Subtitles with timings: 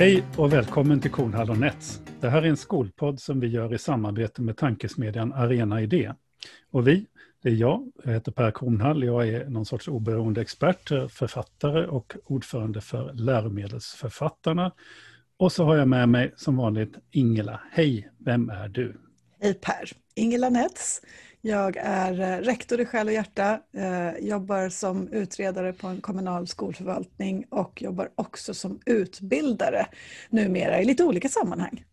[0.00, 2.00] Hej och välkommen till Kornhall och Nets.
[2.20, 6.12] Det här är en skolpodd som vi gör i samarbete med tankesmedjan Arena Idé.
[6.70, 7.06] Och vi,
[7.42, 12.16] det är jag, jag heter Per Kornhall, jag är någon sorts oberoende expert, författare och
[12.24, 14.72] ordförande för Läromedelsförfattarna.
[15.36, 17.60] Och så har jag med mig som vanligt Ingela.
[17.72, 19.00] Hej, vem är du?
[19.40, 21.02] Hej Per, Ingela Nets.
[21.42, 26.46] Jag är eh, rektor i Själ och hjärta, eh, jobbar som utredare på en kommunal
[26.46, 29.86] skolförvaltning och jobbar också som utbildare
[30.30, 31.84] numera i lite olika sammanhang.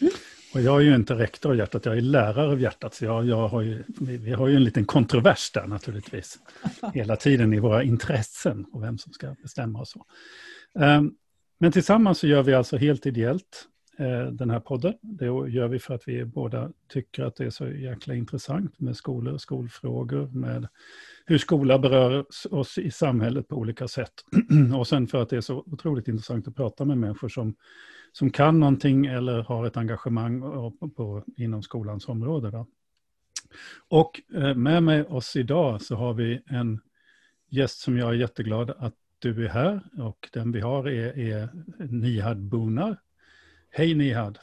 [0.00, 0.12] Mm.
[0.54, 3.26] Och jag är ju inte rektor av hjärtat, jag är lärare av hjärtat, så jag,
[3.26, 6.38] jag har ju, vi har ju en liten kontrovers där naturligtvis.
[6.94, 10.04] Hela tiden i våra intressen och vem som ska bestämma och så.
[10.74, 11.14] Um,
[11.60, 13.68] men tillsammans så gör vi alltså helt ideellt
[14.00, 14.94] Eh, den här podden.
[15.00, 18.96] Det gör vi för att vi båda tycker att det är så jäkla intressant med
[18.96, 20.68] skolor och skolfrågor, med
[21.26, 24.12] hur skola berör oss i samhället på olika sätt.
[24.78, 27.54] och sen för att det är så otroligt intressant att prata med människor som,
[28.12, 32.50] som kan någonting eller har ett engagemang på, på, inom skolans område.
[32.50, 32.66] Då.
[33.88, 36.80] Och eh, med mig oss idag så har vi en
[37.48, 41.48] gäst som jag är jätteglad att du är här och den vi har är, är
[41.78, 42.96] Nihad Bonar
[43.70, 44.38] Hej Nihad!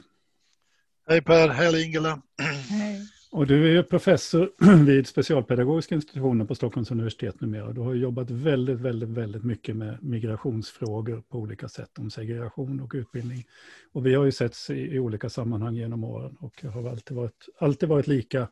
[1.08, 2.22] Hej Per, hej Ingela!
[2.38, 3.00] Hej!
[3.30, 4.50] Och du är professor
[4.84, 7.72] vid specialpedagogiska institutionen på Stockholms universitet numera.
[7.72, 12.92] Du har jobbat väldigt, väldigt, väldigt mycket med migrationsfrågor på olika sätt, om segregation och
[12.94, 13.44] utbildning.
[13.92, 17.16] Och vi har ju setts i, i olika sammanhang genom åren och det har alltid
[17.16, 18.48] varit, alltid varit lika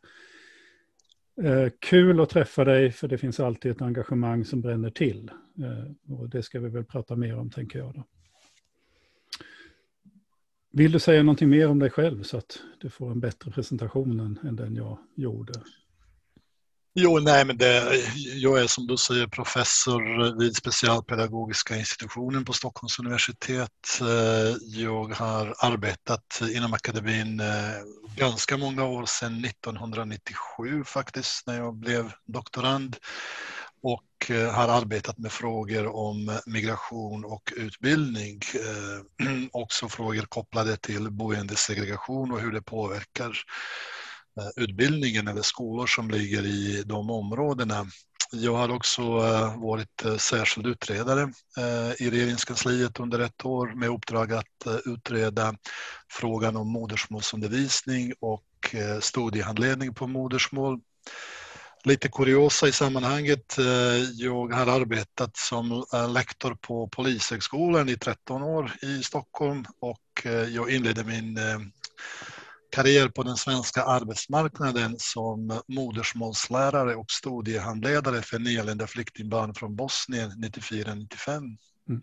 [1.42, 5.30] eh, kul att träffa dig, för det finns alltid ett engagemang som bränner till.
[5.58, 7.94] Eh, och det ska vi väl prata mer om, tänker jag.
[7.94, 8.04] Då.
[10.76, 14.20] Vill du säga någonting mer om dig själv så att du får en bättre presentation
[14.20, 15.52] än, än den jag gjorde?
[16.94, 18.02] Jo, nej, men det,
[18.34, 24.00] jag är som du säger professor vid specialpedagogiska institutionen på Stockholms universitet.
[24.00, 27.46] Eh, jag har arbetat inom akademin eh,
[28.16, 32.96] ganska många år sedan 1997 faktiskt när jag blev doktorand
[33.84, 38.40] och eh, har arbetat med frågor om migration och utbildning.
[38.54, 43.38] Eh, också frågor kopplade till boendesegregation och hur det påverkar
[44.40, 47.86] eh, utbildningen eller skolor som ligger i de områdena.
[48.32, 49.02] Jag har också
[49.56, 51.32] varit särskild utredare
[51.98, 55.54] i regeringskansliet under ett år med uppdrag att utreda
[56.08, 60.80] frågan om modersmålsundervisning och studiehandledning på modersmål
[61.86, 63.58] Lite kuriosa i sammanhanget.
[63.58, 63.64] Eh,
[64.14, 70.32] jag har arbetat som eh, lektor på Polishögskolan i 13 år i Stockholm och eh,
[70.32, 71.38] jag inledde min
[72.70, 81.56] karriär på den svenska arbetsmarknaden som modersmålslärare och studiehandledare för nyanlända flyktingbarn från Bosnien 94-95.
[81.88, 82.02] Mm.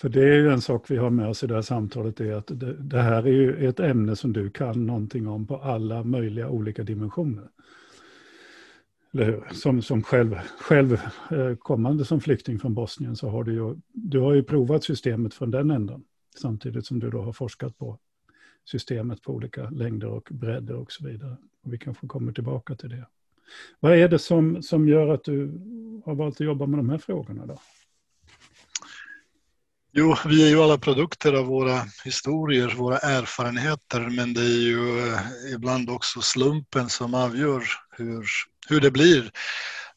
[0.00, 2.32] För det är ju en sak vi har med oss i det här samtalet, är
[2.32, 6.04] att det, det här är ju ett ämne som du kan någonting om på alla
[6.04, 7.48] möjliga olika dimensioner
[9.52, 10.92] som, som själv, själv
[11.30, 15.34] eh, kommande som flykting från Bosnien så har du ju, du har ju provat systemet
[15.34, 16.04] från den änden.
[16.40, 17.98] Samtidigt som du då har forskat på
[18.64, 21.36] systemet på olika längder och bredder och så vidare.
[21.62, 23.06] Och vi kanske kommer tillbaka till det.
[23.80, 25.46] Vad är det som, som gör att du
[26.04, 27.58] har valt att jobba med de här frågorna då?
[29.98, 35.08] Jo, vi är ju alla produkter av våra historier, våra erfarenheter, men det är ju
[35.08, 35.20] eh,
[35.54, 38.26] ibland också slumpen som avgör hur
[38.68, 39.30] hur det blir.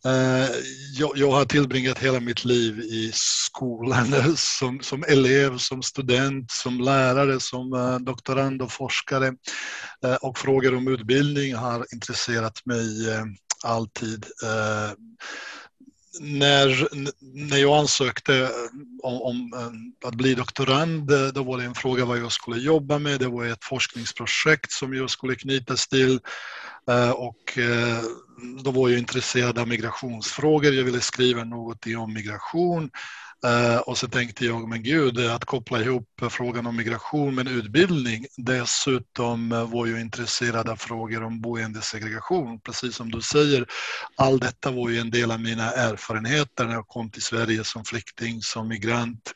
[0.06, 0.50] Eh,
[0.94, 6.80] jag, jag, har tillbringat hela mitt liv i skolan som, som elev, som student, som
[6.80, 9.34] lärare, som eh, doktorand och forskare.
[10.22, 12.88] Och frågor om utbildning har intresserat mig
[13.64, 14.26] alltid.
[16.20, 16.88] När,
[17.50, 18.52] när jag ansökte
[19.04, 22.58] om, om, eh, att bli doktorand, eh, då var det en fråga vad jag skulle
[22.58, 23.20] jobba med.
[23.20, 26.20] Det var ett forskningsprojekt som jag skulle knytas till.
[26.90, 27.60] Eh, och
[28.64, 30.74] då var jag intresserad av migrationsfrågor.
[30.74, 32.90] Jag ville skriva något om migration
[33.46, 38.26] Eh, och så tänkte jag, men gud, att koppla ihop frågan om migration med utbildning.
[38.38, 42.60] Dessutom eh, var jag intresserad av frågor om boendesegregation.
[42.60, 43.66] Precis som du säger,
[44.16, 47.86] allt detta var ju en del av mina erfarenheter när jag kom till Sverige som
[47.86, 49.34] flykting, som migrant.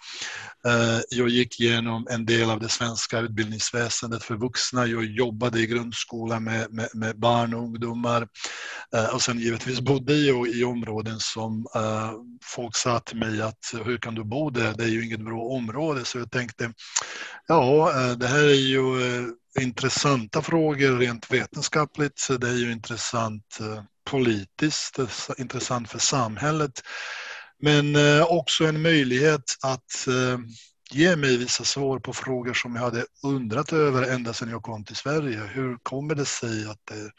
[0.67, 4.87] Eh, jag gick igenom en del av det svenska utbildningsväsendet för vuxna.
[4.87, 8.27] Jag jobbade i grundskolan med, med, med barn och ungdomar.
[9.13, 11.67] Och sen givetvis bodde jag i områden som
[12.43, 14.73] folk sa till mig att hur kan du bo där?
[14.77, 16.05] Det är ju inget bra område.
[16.05, 16.73] Så jag tänkte,
[17.47, 19.27] ja, eh, det här är ju eh,
[19.63, 22.27] intressanta frågor rent vetenskapligt.
[22.39, 24.99] Det är ju intressant eh, politiskt,
[25.37, 26.81] intressant för samhället.
[27.59, 30.07] Men också en möjlighet att
[30.91, 34.83] ge mig vissa svar på frågor som jag hade undrat över ända sedan jag kom
[34.83, 35.39] till Sverige.
[35.53, 37.11] Hur kommer det sig att det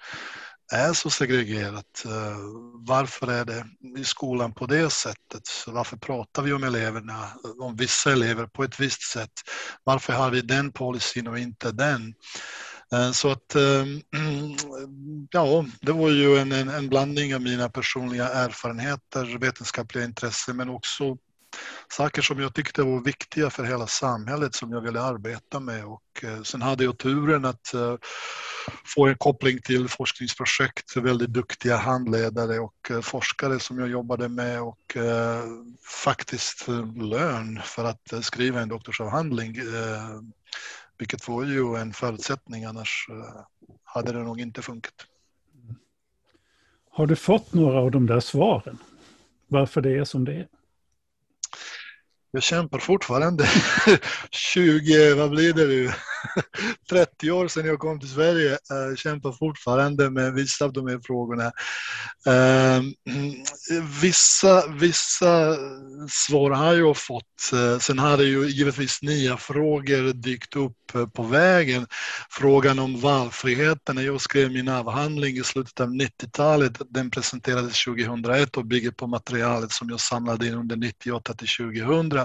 [0.72, 2.04] är så segregerat?
[2.04, 2.38] Eh,
[2.86, 3.64] varför är det
[3.98, 5.42] i skolan på det sättet?
[5.66, 7.28] Varför pratar vi om eleverna,
[7.60, 9.32] om vissa elever på ett visst sätt?
[9.84, 12.14] Varför har vi den policyn och inte den?
[12.92, 14.02] Eh, så att, ehm,
[15.30, 20.68] ja, det var ju en, en, en, blandning av mina personliga erfarenheter, vetenskapliga intressen men
[20.68, 21.16] också
[21.88, 25.84] saker som jag tyckte var viktiga för hela samhället som jag ville arbeta med.
[25.84, 27.96] Och eh, sen hade jag turen att eh,
[28.84, 34.62] få en koppling till forskningsprojekt, väldigt duktiga handledare och eh, forskare som jag jobbade med
[34.62, 34.96] och
[36.04, 39.56] faktiskt lön för att skriva en doktorsavhandling
[40.98, 43.08] vilket var ju en förutsättning, annars
[43.84, 44.94] hade det nog inte funkat.
[46.90, 48.78] Har du fått några av de där svaren?
[49.48, 50.48] Varför det är som det är?
[52.34, 53.48] Jag kämpar fortfarande.
[54.30, 55.90] 20, vad blir det nu?
[56.90, 58.58] 30 år sedan jag kom till Sverige.
[58.68, 61.52] Jag kämpar fortfarande med vissa av de här frågorna.
[62.26, 63.34] Eh, mm,
[64.00, 65.56] vissa, vissa
[66.10, 67.52] svar har jag fått.
[67.52, 70.76] Eh, sen har det ju givetvis nya frågor dykt upp
[71.14, 71.86] på vägen.
[72.30, 73.96] Frågan om valfriheten.
[73.96, 79.06] När jag skrev min avhandling i slutet av 90-talet, den presenterades 2001 och bygger på
[79.06, 82.23] materialet som jag samlade in under 98 till 2000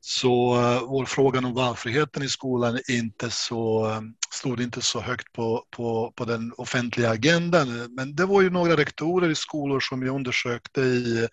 [0.00, 4.00] så eh, vår frågan om valfriheten i skolan inte så, eh,
[4.32, 7.94] stod inte så högt på, på, på den offentliga agendan.
[7.96, 11.28] Men det var ju några rektorer i skolor som jag undersökte i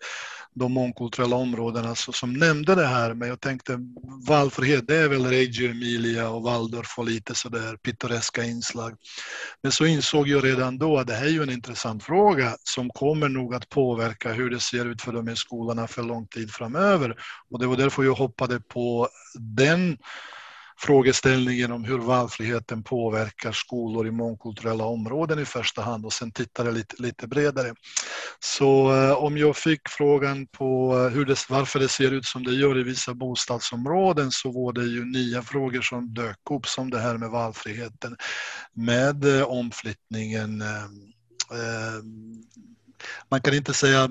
[0.54, 3.14] de mångkulturella områdena så, som nämnde det här.
[3.14, 3.78] Men jag tänkte
[4.28, 8.96] valfrihet, det är väl Reggio Emilia och Waldorf och lite sådär pittoreska inslag.
[9.62, 12.90] Men så insåg jag redan då att det här är ju en intressant fråga som
[12.90, 16.50] kommer nog att påverka hur det ser ut för de här skolorna för lång tid
[16.50, 17.16] framöver.
[17.50, 19.08] Och det var därför jag hoppade på
[19.38, 19.98] den
[20.80, 26.70] frågeställningen om hur valfriheten påverkar skolor i mångkulturella områden i första hand och sen tittade
[26.70, 27.74] lite, lite bredare.
[28.38, 32.44] Så eh, om jag fick frågan på eh, hur det, varför det ser ut som
[32.44, 36.90] det gör i vissa bostadsområden så var det ju nya frågor som dök upp som
[36.90, 38.16] det här med valfriheten
[38.72, 40.84] med eh, omflyttningen eh,
[41.52, 42.02] eh,
[43.28, 44.10] man kan inte säga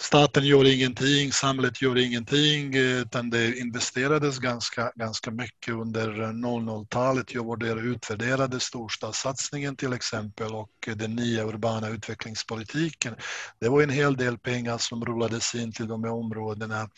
[0.00, 7.34] staten gör ingenting, samhället gör ingenting, eh, utan det investerades ganska, ganska mycket under 00-talet.
[7.34, 13.14] Jag var där och utvärderade storstadssatsningen till exempel och den nya urbana utvecklingspolitiken.
[13.58, 16.88] Det var en hel del pengar som rullades in till de här områdena,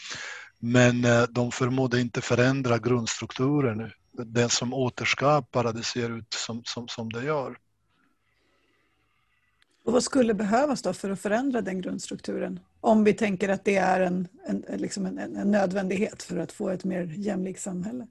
[0.59, 3.91] men eh, de förmådde inte förändra grundstrukturen.
[4.13, 7.57] Den som återskapar det ser ut som, som, som det gör.
[9.85, 12.61] Och vad skulle behövas då för att förändra den grundstrukturen?
[12.81, 16.69] Om vi tänker att det är en, en, liksom en, en nödvändighet för att få
[16.69, 18.07] ett mer jämlikt samhälle.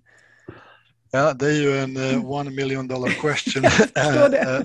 [1.14, 3.66] Ja, det är ju en uh, one million dollar question.
[3.66, 3.72] uh,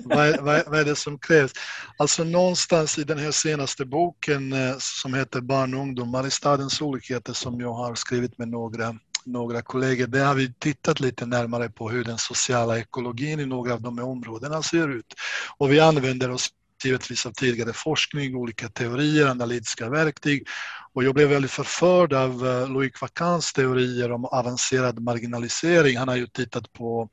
[0.03, 1.51] vad, vad, vad, är det som krävs?
[1.97, 6.81] Alltså någonstans i den här senaste boken uh, som heter Barn och ungdomar i stadens
[6.81, 8.95] olikheter som jag har skrivit med några
[9.25, 13.73] några kollegor, där har vi tittat lite närmare på hur den sociala ekologin i några
[13.73, 15.13] av de här områdena ser ut.
[15.57, 16.49] Och vi använder oss
[16.85, 20.47] givetvis av tidigare forskning, olika teorier, analytiska verktyg.
[20.93, 25.97] Och jag blev väldigt förförd av eh, Loic Vacans teorier om avancerad marginalisering.
[25.97, 27.09] Han har ju tittat på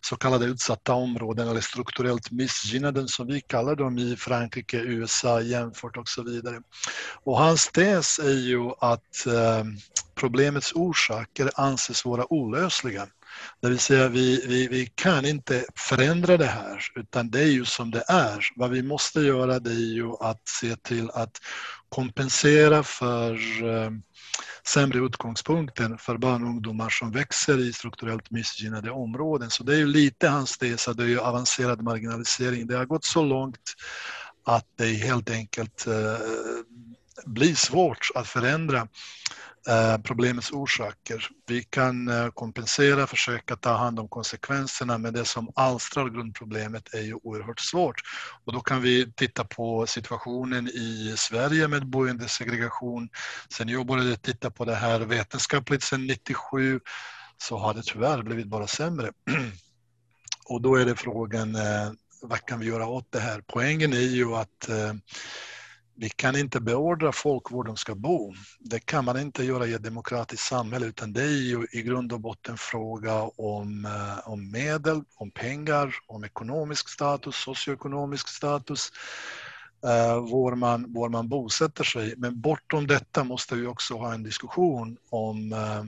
[0.00, 5.96] så kallade utsatta områden eller strukturellt missgynnade som vi kallar dem i Frankrike, USA jämfört
[5.96, 6.60] och så vidare.
[7.24, 9.64] Och hans tes är ju att eh,
[10.14, 13.06] problemets orsaker anses vara olösliga.
[13.60, 17.64] Det vill säga vi, vi, vi kan inte förändra det här utan det är ju
[17.64, 18.44] som det är.
[18.56, 21.32] Vad vi måste göra det är ju att se till att
[21.88, 23.32] kompensera för
[23.64, 23.90] eh,
[24.66, 29.50] sämre utgångspunkter för barn och ungdomar som växer i strukturellt missgynnade områden.
[29.50, 32.66] Så det är ju lite hans tes, det är ju avancerad marginalisering.
[32.66, 33.74] Det har gått så långt
[34.44, 36.18] att det helt enkelt eh,
[37.26, 38.88] blir svårt att förändra
[39.68, 41.28] Eh, problemets orsaker.
[41.46, 47.00] Vi kan eh, kompensera, försöka ta hand om konsekvenserna, men det som alstrar grundproblemet är
[47.00, 48.00] ju oerhört svårt.
[48.44, 53.08] Och då kan vi titta på situationen i Sverige med boendesegregation.
[53.56, 56.80] Sen jag började titta på det här vetenskapligt sedan 97
[57.38, 59.12] så har det tyvärr blivit bara sämre.
[60.44, 61.92] Och då är det frågan, eh,
[62.22, 63.42] vad kan vi göra åt det här?
[63.46, 64.68] Poängen är ju att
[65.94, 68.34] vi kan inte beordra folk var de ska bo.
[68.60, 72.12] Det kan man inte göra i ett demokratiskt samhälle utan det är ju i grund
[72.12, 78.92] och botten fråga om, eh, om medel, om pengar, om ekonomisk status, socioekonomisk status,
[79.84, 82.14] eh, var, man, var man bosätter sig.
[82.16, 85.84] Men bortom detta måste vi också ha en diskussion om eh,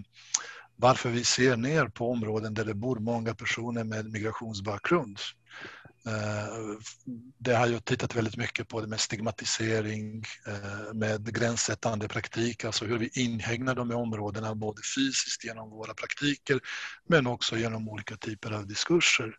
[0.77, 5.19] varför vi ser ner på områden där det bor många personer med migrationsbakgrund.
[6.07, 6.79] Eh,
[7.39, 12.85] det har jag tittat väldigt mycket på det med stigmatisering, eh, med gränssättande praktik, alltså
[12.85, 16.61] hur vi inhägnar de här områdena både fysiskt genom våra praktiker
[17.09, 19.37] men också genom olika typer av diskurser.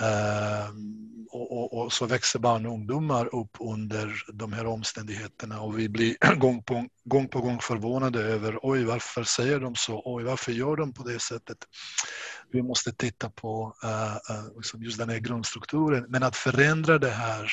[0.00, 5.78] Ehm, och, och, och, så växer barn och ungdomar upp under de här omständigheterna och
[5.78, 10.24] vi blir gång på, gång på gång förvånade över oj varför säger de så, oj
[10.24, 11.58] varför gör de på det sättet.
[12.52, 17.50] Vi måste titta på uh, just den här grundstrukturen men att förändra det här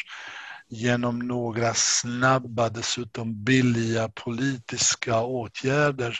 [0.70, 6.20] genom några snabba, dessutom billiga politiska åtgärder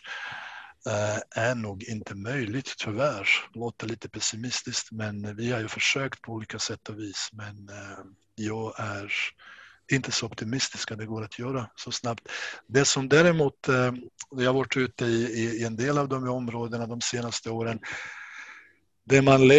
[0.90, 3.30] Eh, är nog inte möjligt tyvärr.
[3.54, 7.70] Det låter lite pessimistiskt men vi har ju försökt på olika sätt och vis men
[7.70, 9.14] eh, jag är
[9.92, 12.28] inte så optimistisk att det går att göra så snabbt.
[12.68, 13.94] Det som däremot, eh,
[14.32, 17.80] jag har varit ute i, i en del av de områdena de senaste åren,
[19.06, 19.50] det man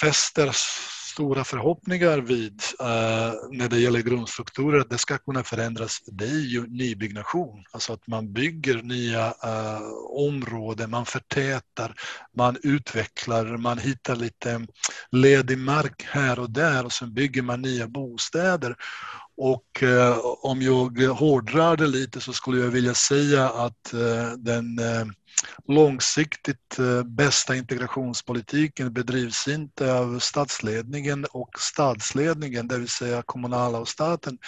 [0.00, 0.52] fäster
[1.12, 6.46] stora förhoppningar vid eh, när det gäller grundstrukturer, att det ska kunna förändras, det är
[6.46, 7.64] ju nybyggnation.
[7.70, 11.94] Alltså att man bygger nya eh, områden, man förtätar,
[12.36, 14.66] man utvecklar, man hittar lite
[15.10, 18.76] ledig mark här och där och sen bygger man nya bostäder.
[19.36, 24.78] Och eh, om jag hårdrar det lite så skulle jag vilja säga att eh, den
[24.78, 25.06] eh,
[25.68, 33.88] långsiktigt eh, bästa integrationspolitiken bedrivs inte av statsledningen och stadsledningen, det vill säga kommunala och
[33.88, 34.38] staten,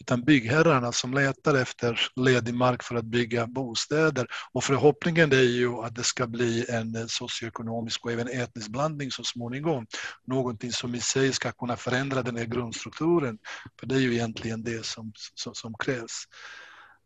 [0.00, 4.26] utan byggherrarna som letar efter ledig mark för att bygga bostäder.
[4.52, 9.10] Och förhoppningen är ju att det ska bli en eh, socioekonomisk och även etnisk blandning
[9.10, 9.86] så småningom.
[10.26, 13.38] Någonting som i sig ska kunna förändra den här grundstrukturen,
[13.80, 16.24] för det är ju egentligen det som, som, som krävs.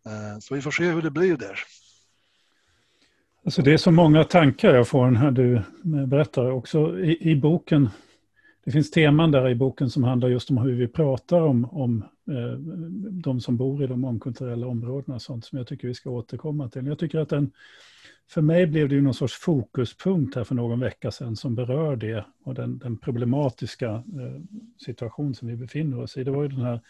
[0.07, 1.59] Eh, så vi får se hur det blir där.
[3.47, 6.51] Alltså det är så många tankar jag får när du eh, berättar.
[6.51, 7.89] Också i, i, boken,
[8.65, 12.05] det finns teman där i boken som handlar just om hur vi pratar om, om
[12.31, 12.59] eh,
[13.11, 16.87] de som bor i de mångkulturella områdena, sånt som jag tycker vi ska återkomma till.
[16.87, 17.51] Jag tycker att den,
[18.29, 21.97] för mig blev det ju någon sorts fokuspunkt här för någon vecka sedan som berör
[21.97, 24.43] det och den, den problematiska eh,
[24.85, 26.25] situation som vi befinner oss i.
[26.25, 26.81] Det var ju den här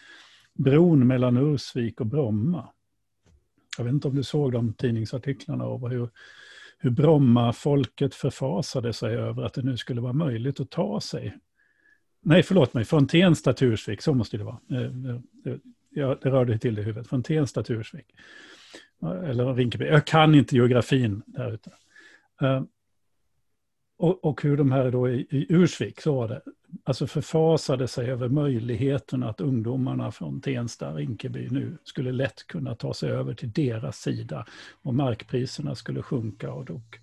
[0.55, 2.69] bron mellan Ursvik och Bromma.
[3.79, 6.09] Jag vet inte om du såg de tidningsartiklarna och hur
[6.79, 11.39] hur Bromma-folket förfasade sig över att det nu skulle vara möjligt att ta sig.
[12.23, 14.59] Nej, förlåt mig, från Tensta till Ursvik, så måste det vara.
[14.71, 15.15] Eh, eh,
[15.45, 15.59] eh,
[15.91, 18.07] det, det rörde till det i huvudet, från Tensta till Ursvik.
[19.03, 19.85] Eller Rinkeby.
[19.85, 21.71] Jag kan inte geografin där ute.
[23.99, 26.43] Och, och, hur de här då i, i Ursvik, så var det,
[26.85, 32.95] alltså förfasade sig över möjligheten att ungdomarna från Tensta, Rinkeby nu skulle lätt kunna ta
[32.95, 34.47] sig över till deras sida
[34.83, 36.53] och markpriserna skulle sjunka.
[36.53, 37.01] Och, dock.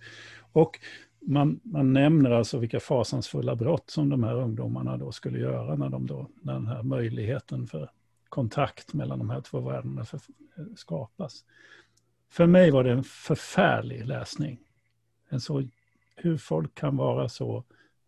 [0.52, 0.80] och
[1.22, 5.90] man, man nämner alltså vilka fasansfulla brott som de här ungdomarna då skulle göra när,
[5.90, 7.90] de då, när den här möjligheten för
[8.30, 10.20] kontakt mellan de här två världarna för,
[10.76, 11.46] skapas.
[12.30, 14.60] För mig var det en förfärlig läsning.
[15.30, 15.64] En så,
[16.16, 17.64] hur folk kan vara så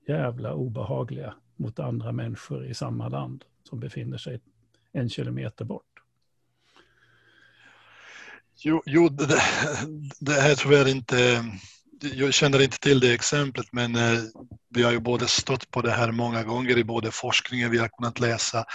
[0.08, 4.40] jävla obehagliga mot andra människor i samma land som befinner sig
[4.92, 5.84] en kilometer bort.
[8.58, 9.42] Jo, jo det,
[10.20, 11.46] det här tror jag inte
[12.00, 14.20] jag känner inte till det exemplet men eh,
[14.70, 17.88] vi har ju både stött på det här många gånger i både forskningen, vi har
[17.88, 18.66] kunnat läsa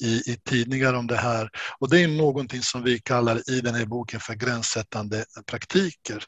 [0.00, 1.50] i, i tidningar om det här.
[1.78, 6.24] Och det är någonting som vi kallar i den här boken för gränssättande praktiker.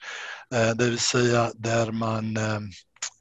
[0.54, 2.60] Eh, det vill säga där man eh,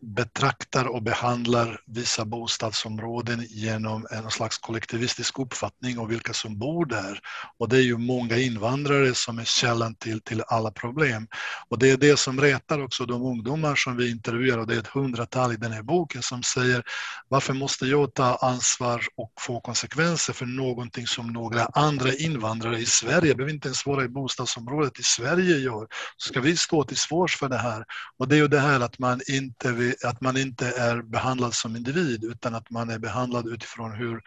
[0.01, 7.19] betraktar och behandlar vissa bostadsområden genom en slags kollektivistisk uppfattning om vilka som bor där.
[7.57, 11.27] Och det är ju många invandrare som är källan till, till alla problem.
[11.67, 14.79] Och det är det som retar också de ungdomar som vi intervjuar och det är
[14.79, 16.83] ett hundratal i den här boken som säger
[17.27, 22.85] varför måste jag ta ansvar och få konsekvenser för någonting som några andra invandrare i
[22.85, 25.87] Sverige, behöver inte ens vara i bostadsområdet i Sverige gör.
[26.17, 27.85] Ska vi stå till svars för det här?
[28.17, 31.53] Och det är ju det här att man inte vill att man inte är behandlad
[31.53, 34.21] som individ utan att man är behandlad utifrån hur,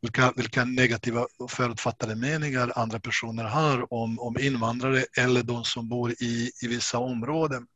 [0.00, 6.10] vilka, vilka negativa förutfattade meningar andra personer har om, om invandrare eller de som bor
[6.10, 7.66] i, i vissa områden.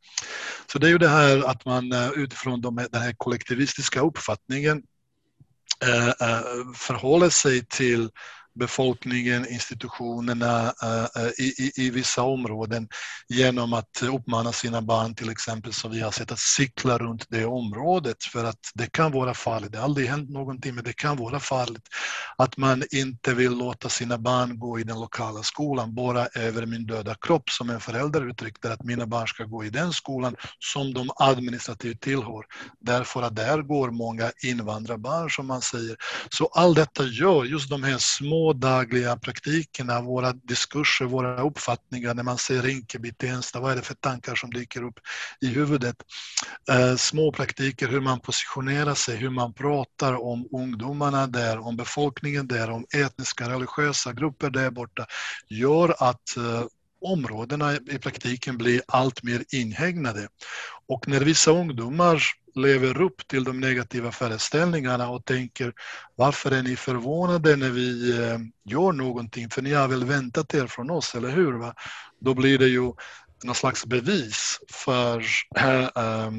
[0.72, 4.82] Så det är ju det här att man eh, utifrån de, den här kollektivistiska uppfattningen
[5.84, 6.42] eh, eh,
[6.74, 8.10] förhåller sig till
[8.58, 12.88] befolkningen, institutionerna eh, eh, i, i, i vissa områden
[13.28, 17.44] genom att uppmana sina barn till exempel, som vi har sett, att cykla runt det
[17.44, 19.72] området för att det kan vara farligt.
[19.72, 21.88] Det har aldrig hänt någonting men det kan vara farligt.
[22.38, 26.86] Att man inte vill låta sina barn gå i den lokala skolan, bara över min
[26.86, 30.94] döda kropp som en förälder uttryckte att mina barn ska gå i den skolan som
[30.94, 32.44] de administrativt tillhör.
[32.80, 35.96] Därför att där går många invandrarbarn som man säger.
[36.30, 42.22] Så allt detta gör just de här små dagliga praktikerna, våra diskurser, våra uppfattningar när
[42.22, 44.98] man ser Rinkeby, Tensta, vad är det för tankar som dyker upp
[45.40, 45.96] i huvudet?
[46.70, 52.46] Eh, små praktiker, hur man positionerar sig, hur man pratar om ungdomarna där, om befolkningen
[52.48, 55.06] där, om etniska, religiösa grupper där borta,
[55.48, 56.64] gör att eh,
[57.00, 60.28] områdena i praktiken blir allt mer inhägnade.
[60.88, 62.22] Och när vissa ungdomar
[62.58, 65.72] lever upp till de negativa föreställningarna och tänker
[66.16, 70.66] varför är ni förvånade när vi eh, gör någonting för ni har väl väntat er
[70.66, 71.52] från oss, eller hur?
[71.52, 71.74] Va?
[72.20, 72.92] Då blir det ju
[73.44, 75.24] någon slags bevis för
[75.56, 76.30] eh, eh,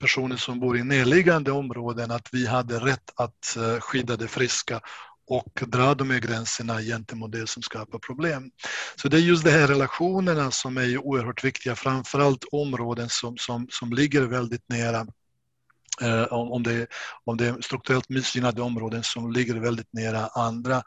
[0.00, 4.80] personer som bor i närliggande områden att vi hade rätt att skydda det friska
[5.26, 8.50] och dra de här gränserna gentemot det som skapar problem.
[8.96, 13.66] Så det är just de här relationerna som är oerhört viktiga, framförallt områden som, som,
[13.70, 15.06] som ligger väldigt nära
[16.02, 16.86] Eh, om, det,
[17.24, 20.82] om det är strukturellt missgynnade områden som ligger väldigt nära andra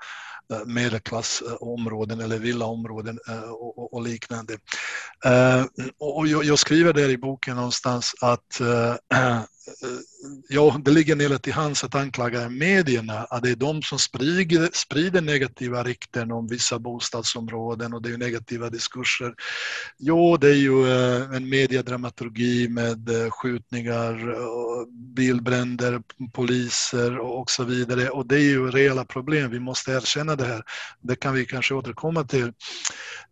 [0.53, 4.57] Eh, medelklassområden eh, eller villaområden eh, och, och, liknande.
[5.99, 8.61] Och jag, jag, skriver där i boken någonstans att
[10.49, 14.69] ja, det ligger nära till hands att anklaga medierna att det är de som sprider,
[14.73, 19.33] sprider negativa rykten om vissa bostadsområden och det är negativa diskurser.
[19.97, 20.91] Jo, det är ju
[21.35, 24.35] en mediedramaturgi med skjutningar,
[25.15, 26.01] bilbränder,
[26.33, 29.51] poliser och så vidare och det är ju reella problem.
[29.51, 30.63] Vi måste erkänna det här.
[31.01, 32.53] Det kan vi kanske återkomma till.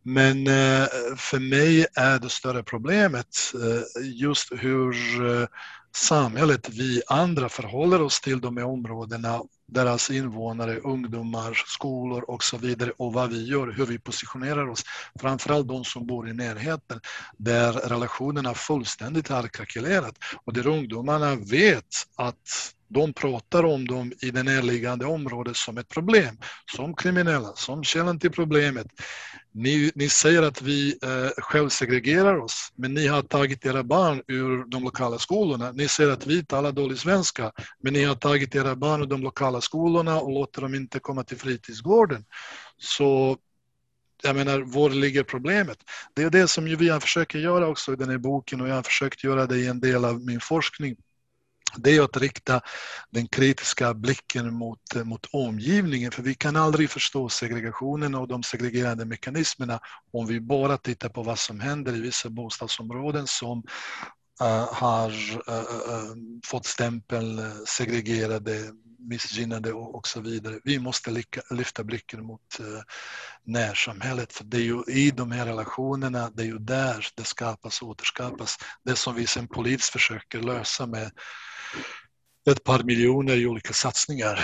[0.03, 4.93] Men eh, för mig är det större problemet eh, just hur
[5.31, 5.47] eh,
[5.95, 12.57] samhället, vi andra förhåller oss till de här områdena, deras invånare, ungdomar, skolor och så
[12.57, 14.83] vidare och vad vi gör, hur vi positionerar oss.
[15.19, 16.99] Framförallt de som bor i närheten
[17.37, 20.15] där relationerna fullständigt har krackelerat
[20.45, 25.89] och där ungdomarna vet att de pratar om dem i det närliggande området som ett
[25.89, 26.37] problem,
[26.75, 28.87] som kriminella, som källan till problemet.
[29.51, 34.65] Ni, ni säger att vi eh, självsegregerar oss, men ni har tagit era barn ur
[34.65, 35.71] de lokala skolorna.
[35.71, 37.51] Ni säger att vi talar dålig svenska,
[37.83, 41.23] men ni har tagit era barn ur de lokala skolorna och låter dem inte komma
[41.23, 42.25] till fritidsgården.
[42.77, 43.37] Så
[44.23, 45.77] jag menar, var ligger problemet?
[46.13, 48.83] Det är det som vi försöker göra också i den här boken och jag har
[48.83, 50.95] försökt göra det i en del av min forskning
[51.77, 52.61] det är att rikta
[53.09, 59.05] den kritiska blicken mot, mot omgivningen för vi kan aldrig förstå segregationen och de segregerande
[59.05, 59.79] mekanismerna
[60.11, 63.63] om vi bara tittar på vad som händer i vissa bostadsområden som
[64.41, 70.59] uh, har uh, uh, fått stämpeln segregerade, missgynnade och, och så vidare.
[70.63, 72.81] Vi måste lika, lyfta blicken mot uh,
[73.43, 77.81] närsamhället för det är ju i de här relationerna, det är ju där det skapas
[77.81, 78.57] och återskapas.
[78.83, 81.11] Det som vi sen politiskt försöker lösa med
[82.51, 84.39] ett par miljoner i olika satsningar.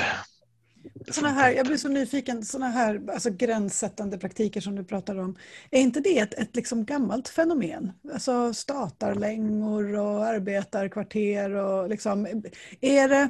[1.12, 5.38] Såna här, jag blir så nyfiken, sådana här alltså gränssättande praktiker som du pratar om,
[5.72, 7.92] är inte det ett, ett liksom gammalt fenomen?
[8.14, 12.44] Alltså statarlängor och arbetarkvarter och liksom,
[12.82, 13.30] är det,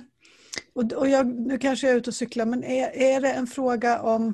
[0.74, 3.48] och, och jag, nu kanske jag är ute och cyklar, men är, är det en
[3.48, 4.34] fråga om,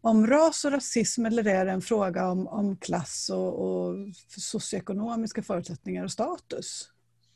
[0.00, 3.94] om ras och rasism eller är det en fråga om, om klass och, och
[4.36, 6.88] socioekonomiska förutsättningar och status?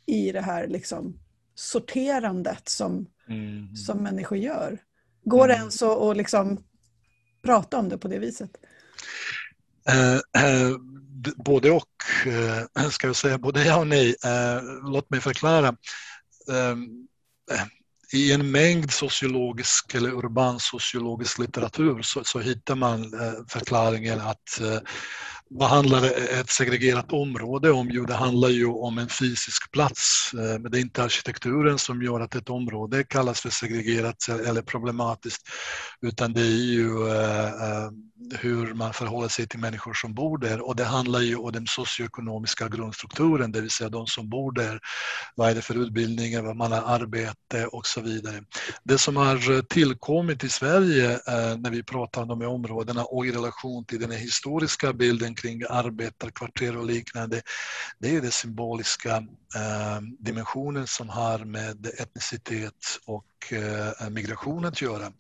[0.06, 1.18] i det här liksom
[1.54, 3.76] sorterandet som, mm.
[3.76, 4.78] som människor gör.
[5.24, 5.60] Går det mm.
[5.60, 6.64] ens att liksom
[7.42, 8.50] prata om det på det viset?
[9.88, 10.76] Eh, eh,
[11.36, 14.14] både och, eh, ska jag säga, både ja och nej.
[14.24, 15.68] Eh, låt mig förklara.
[16.50, 16.76] Eh,
[18.12, 23.12] I en mängd sociologisk eller urban sociologisk litteratur så, så hittar man
[23.48, 24.60] förklaringen att
[25.54, 26.04] vad handlar
[26.40, 27.88] ett segregerat område om?
[27.90, 30.34] Jo, det handlar ju om en fysisk plats.
[30.34, 34.62] Eh, men det är inte arkitekturen som gör att ett område kallas för segregerat eller
[34.62, 35.42] problematiskt,
[36.02, 37.90] utan det är ju eh, eh,
[38.40, 41.66] hur man förhåller sig till människor som bor där och det handlar ju om den
[41.66, 44.80] socioekonomiska grundstrukturen, det vill säga de som bor där.
[45.36, 48.42] Vad är det för utbildningar, vad man har arbete och så vidare.
[48.84, 51.20] Det som har tillkommit i Sverige
[51.58, 55.62] när vi pratar om de här områdena och i relation till den historiska bilden kring
[55.68, 57.42] arbetarkvarter och liknande,
[57.98, 59.16] det är den symboliska
[59.56, 65.12] eh, dimensionen som har med etnicitet och eh, migration att göra.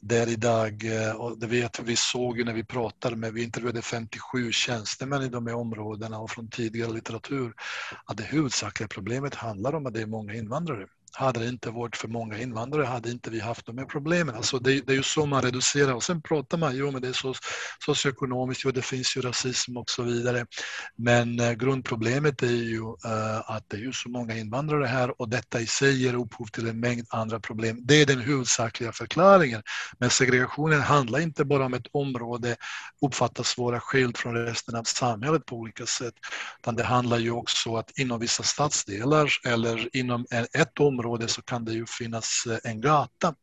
[0.00, 4.52] där idag, eh, och det vet vi såg när vi pratade med, vi intervjuade 57
[4.52, 7.54] tjänstemän i de här områdena och från tidigare litteratur,
[8.04, 10.86] att det huvudsakliga problemet handlar om att det är många invandrare.
[11.12, 14.34] Hade det inte varit för många invandrare hade inte vi haft de här problemen.
[14.34, 17.08] Alltså det, det är ju så man reducerar och sen pratar man ju om det
[17.08, 17.34] är så,
[17.84, 20.46] socioekonomiskt, och det finns ju rasism och så vidare.
[20.96, 25.28] Men eh, grundproblemet är ju eh, att det är ju så många invandrare här och
[25.28, 27.78] detta i sig ger upphov till en mängd andra problem.
[27.80, 29.62] Det är den huvudsakliga förklaringen.
[29.98, 32.56] Men segregationen handlar inte bara om ett område
[33.06, 36.14] uppfattas vara skilt från resten av samhället på olika sätt.
[36.60, 41.42] Utan det handlar ju också att inom vissa stadsdelar eller inom ett område område så
[41.42, 43.34] kan det ju finnas eh, en gata.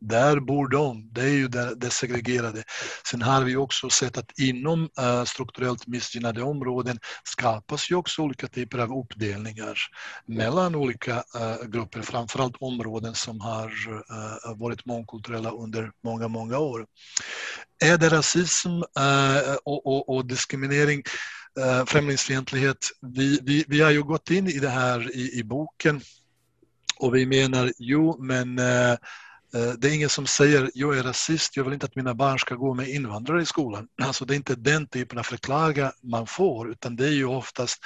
[0.00, 2.64] Där bor de, det är ju det, det segregerade.
[3.10, 8.46] Sen har vi också sett att inom eh, strukturellt missgynnade områden skapas ju också olika
[8.46, 9.78] typer av uppdelningar
[10.26, 13.72] mellan olika eh, grupper, framförallt områden som har
[14.58, 16.86] varit mångkulturella under många, många år.
[17.84, 18.82] Är det rasism
[19.64, 21.02] och, och, och diskriminering?
[21.86, 22.88] främlingsfientlighet.
[23.00, 26.00] Vi, vi, vi har ju gått in i det här i, i boken
[26.96, 31.56] och vi menar, jo men eh, eh, det är ingen som säger jag är rasist,
[31.56, 33.88] jag vill inte att mina barn ska gå med invandrare i skolan.
[34.02, 37.80] Alltså det är inte den typen av förklaringar man får utan det är ju oftast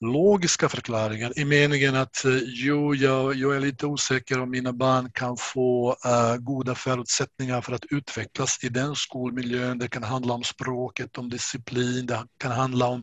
[0.00, 5.10] logiska förklaringar i meningen att eh, jo, jag, jag är lite osäker om mina barn
[5.12, 9.78] kan få uh, goda förutsättningar för att utvecklas i den skolmiljön.
[9.78, 13.02] Det kan handla om språket, om disciplin, det kan handla om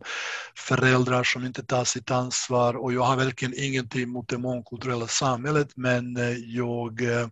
[0.56, 5.68] föräldrar som inte tar sitt ansvar och jag har verkligen ingenting mot det mångkulturella samhället
[5.76, 7.26] men eh, jag uh,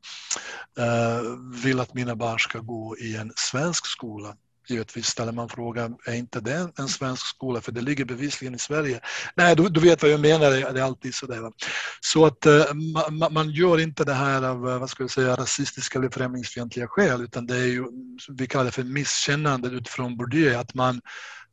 [1.64, 4.37] vill att mina barn ska gå i en svensk skola
[4.70, 7.61] givetvis ställer man frågan, är inte det en svensk skola?
[7.61, 9.00] För det ligger bevisligen i Sverige.
[9.35, 11.52] Nej, du, du vet vad jag menar, det är alltid sådär.
[12.00, 12.64] Så att eh,
[13.12, 16.87] man, man, gör inte det här av, eh, vad ska jag säga, rasistiska eller främlingsfientliga
[16.87, 17.85] skäl, utan det är ju,
[18.28, 21.00] vi kallar det för misskännande utifrån Bourdieu, att man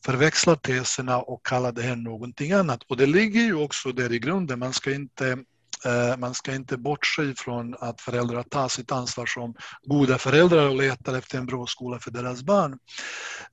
[0.05, 2.83] förväxlar teserna och kallar det här någonting annat.
[2.83, 5.37] Och det ligger ju också där i grunden, man ska inte
[5.85, 10.75] Eh, man ska inte bortse ifrån att föräldrar tar sitt ansvar som goda föräldrar och
[10.75, 12.79] letar efter en bra skola för deras barn.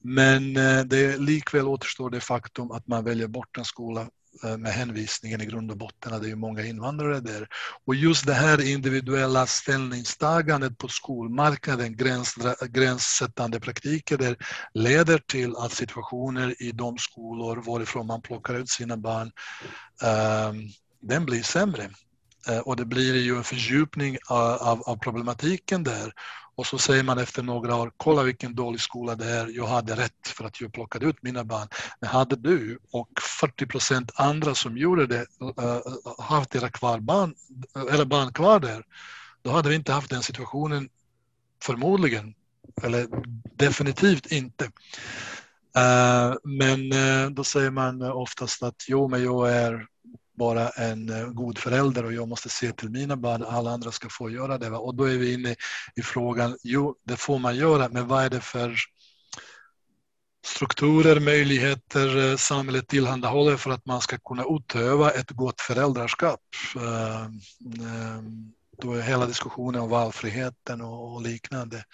[0.00, 4.06] Men eh, det likväl återstår det faktum att man väljer bort en skola
[4.44, 7.48] eh, med hänvisningen i grund och botten att det är många invandrare där.
[7.86, 12.34] Och just det här individuella ställningstagandet på skolmarknaden, gräns,
[12.68, 14.36] gränssättande praktiker där
[14.74, 19.30] leder till att situationer i de skolor varifrån man plockar ut sina barn,
[20.50, 21.90] um, den blir sämre.
[22.48, 26.12] Eh, och det blir ju en fördjupning eh, av, av, problematiken där.
[26.56, 29.96] Och så säger man efter några år, kolla vilken dålig skola det är, jag hade
[29.96, 31.68] rätt för att jag plockade ut mina barn.
[32.00, 33.08] Men hade du och
[33.40, 35.26] 40 procent andra som gjorde det
[35.58, 35.80] eh,
[36.18, 37.34] haft era kvar barn,
[37.90, 38.84] eller barn kvar där,
[39.42, 40.88] då hade vi inte haft den situationen
[41.62, 42.34] förmodligen,
[42.82, 43.06] eller
[43.56, 44.70] definitivt inte.
[46.44, 46.90] Men
[47.34, 49.86] då säger man oftast att jo, men jag är
[50.34, 54.08] bara en eh, god förälder och jag måste se till mina barn, alla andra ska
[54.10, 54.70] få göra det.
[54.70, 55.56] Och då är vi inne
[55.96, 58.76] i frågan, jo det får man göra, men vad är det för
[60.46, 66.40] strukturer, möjligheter eh, samhället tillhandahåller för att man ska kunna utöva ett gott föräldraskap.
[66.76, 67.28] Eh,
[68.82, 71.84] då är hela diskussionen om valfriheten och liknande.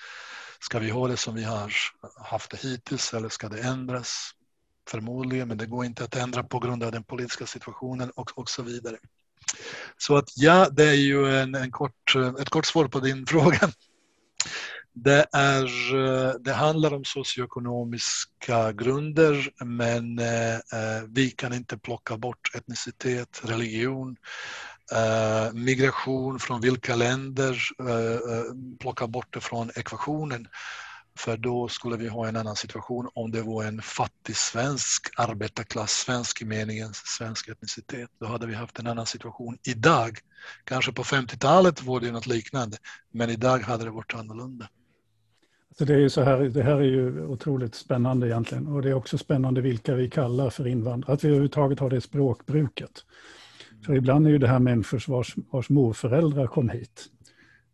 [0.60, 1.72] Ska vi ha det som vi har
[2.24, 4.30] haft det hittills eller ska det ändras?
[4.90, 8.50] Förmodligen, men det går inte att ändra på grund av den politiska situationen och, och
[8.50, 8.96] så vidare.
[9.98, 13.26] Så att ja, det är ju en, en kort, eh, ett kort svar på din
[13.32, 13.70] fråga.
[14.92, 22.16] Det, är, eh, det handlar om socioekonomiska grunder men eh, eh, vi kan inte plocka
[22.16, 24.16] bort etnicitet, religion,
[24.92, 30.48] eh, migration från vilka länder, eh, plocka bort det från ekvationen.
[31.18, 35.90] För då skulle vi ha en annan situation om det var en fattig svensk arbetarklass,
[35.90, 38.10] svensk i meningen svensk etnicitet.
[38.20, 40.18] Då hade vi haft en annan situation idag.
[40.64, 42.76] Kanske på 50-talet var det något liknande,
[43.12, 44.68] men idag hade det varit annorlunda.
[45.78, 48.88] Så det, är ju så här, det här är ju otroligt spännande egentligen och det
[48.88, 53.04] är också spännande vilka vi kallar för invandrare, att vi överhuvudtaget har det språkbruket.
[53.86, 57.10] För ibland är ju det här människor vars, vars morföräldrar kom hit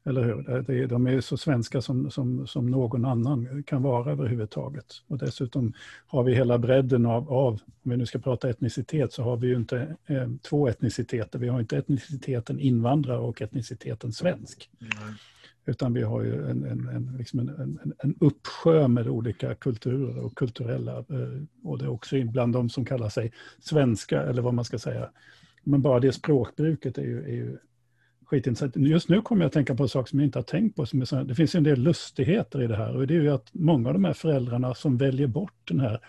[0.07, 0.87] eller hur?
[0.87, 4.87] De är så svenska som, som, som någon annan kan vara överhuvudtaget.
[5.09, 5.73] Och dessutom
[6.07, 9.47] har vi hela bredden av, av, om vi nu ska prata etnicitet, så har vi
[9.47, 11.39] ju inte eh, två etniciteter.
[11.39, 14.71] Vi har inte etniciteten invandrare och etniciteten svensk.
[14.81, 15.15] Mm.
[15.67, 20.19] Utan vi har ju en, en, en, liksom en, en, en uppsjö med olika kulturer
[20.19, 24.55] och kulturella, eh, och det är också bland de som kallar sig svenska, eller vad
[24.55, 25.11] man ska säga.
[25.65, 27.59] Men bara det språkbruket är ju, är ju
[28.27, 28.77] skitintressant.
[28.77, 30.87] Just nu kommer jag att tänka på en sak som jag inte har tänkt på.
[30.87, 33.31] Som är så, det finns en del lustigheter i det här och det är ju
[33.31, 36.01] att många av de här föräldrarna som väljer bort den här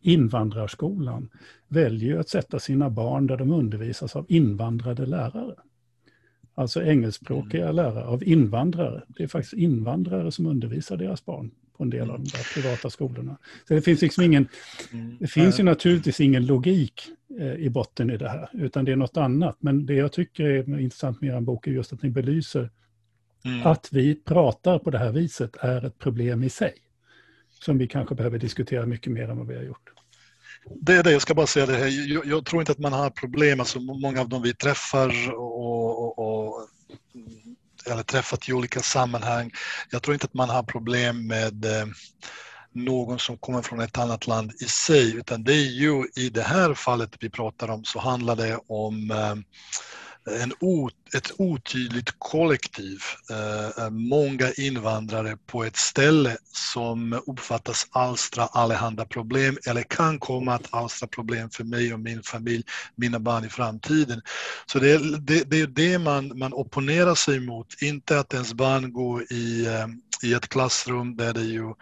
[0.00, 1.28] invandrarskolan
[1.68, 5.54] väljer att sätta sina barn där de undervisas av invandrade lärare.
[6.54, 7.76] Alltså engelskspråkiga mm.
[7.76, 9.02] lärare av invandrare.
[9.08, 12.90] Det är faktiskt invandrare som undervisar deras barn på en del av de där privata
[12.90, 13.38] skolorna.
[13.68, 14.48] Så det finns liksom ingen,
[14.92, 15.16] mm.
[15.20, 17.08] det finns ju naturligtvis ingen logik
[17.40, 19.56] eh, i botten i det här, utan det är något annat.
[19.60, 22.70] Men det jag tycker är intressant med er bok är just att ni belyser
[23.44, 23.66] mm.
[23.66, 26.74] att vi pratar på det här viset är ett problem i sig.
[27.64, 29.90] Som vi kanske behöver diskutera mycket mer än vad vi har gjort.
[30.80, 32.12] Det är det, jag ska bara säga det här.
[32.12, 35.98] Jag, jag tror inte att man har problem, alltså många av dem vi träffar och,
[35.98, 36.68] och, och
[37.86, 39.50] eller träffat i olika sammanhang.
[39.90, 41.86] Jag tror inte att man har problem med eh,
[42.72, 46.42] någon som kommer från ett annat land i sig, utan det är ju i det
[46.42, 49.34] här fallet vi pratar om så handlar det om eh,
[50.26, 58.46] en en ett otydligt kollektiv, eh, eh, många invandrare på ett ställe som uppfattas alstra
[58.46, 63.44] allehanda problem eller kan komma att alstra problem för mig och min familj, mina barn
[63.44, 64.22] i framtiden.
[64.66, 68.54] Så det är det, det, är det man, man opponerar sig mot, inte att ens
[68.54, 69.86] barn går i, eh,
[70.22, 71.74] i ett klassrum där det ju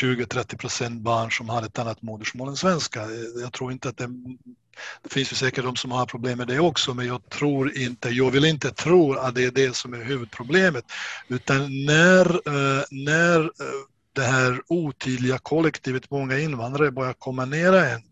[0.00, 3.06] 20-30 procent barn som har ett annat modersmål än svenska.
[3.42, 4.08] Jag tror inte att det
[5.02, 8.08] det finns ju säkert de som har problem med det också, men jag tror inte,
[8.08, 10.84] jag vill inte tro att det är det som är huvudproblemet.
[11.28, 13.48] Utan när, eh, när eh,
[14.12, 18.02] det här otydliga kollektivet, många invandrare börjar komma nära en,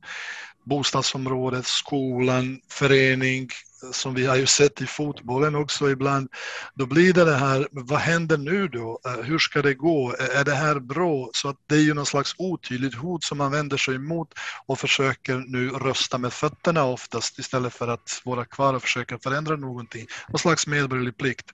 [0.65, 3.49] bostadsområdet, skolan, förening,
[3.93, 6.29] som vi har ju sett i fotbollen också ibland,
[6.75, 9.01] då blir det det här, vad händer nu då?
[9.07, 10.15] Eh, hur ska det gå?
[10.15, 11.31] Eh, är det här bra?
[11.33, 14.29] Så att det är ju någon slags otydligt hot som man vänder sig emot
[14.67, 19.57] och försöker nu rösta med fötterna oftast istället för att vara kvar och försöka förändra
[19.57, 20.07] någonting.
[20.29, 21.47] Någon slags medborgerlig plikt.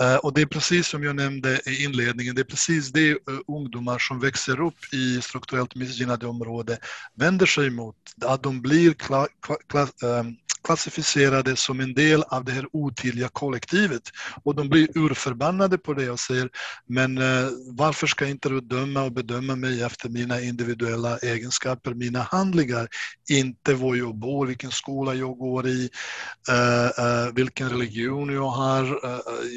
[0.00, 3.98] Eh, och det är precis som jag nämnde i inledningen, det är precis det ungdomar
[3.98, 6.76] som växer upp i strukturellt missgynnade områden
[7.14, 7.96] vänder sig emot.
[8.24, 9.26] Att de blir kla,
[9.68, 9.88] kla,
[10.68, 14.02] klassificerade som en del av det här otydliga kollektivet.
[14.44, 16.48] Och de blir urförbannade på det och säger,
[16.86, 22.22] men eh, varför ska inte du döma och bedöma mig efter mina individuella egenskaper, mina
[22.22, 22.88] handlingar,
[23.30, 25.90] inte var jag bor, vilken skola jag går i,
[26.48, 29.00] eh, eh, vilken religion jag har,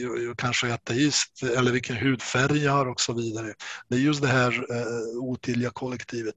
[0.01, 3.53] jag, jag kanske är ateist, eller vilken hudfärg jag har och så vidare.
[3.89, 4.65] Det är just det här
[5.15, 6.35] otydliga kollektivet.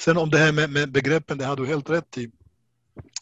[0.00, 2.30] Sen om det här med, med begreppen, det har du helt rätt i.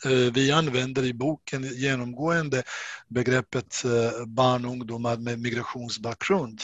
[0.04, 2.62] Eh, vi använder i boken genomgående
[3.08, 6.60] begreppet eh, barn och ungdomar med migrationsbakgrund.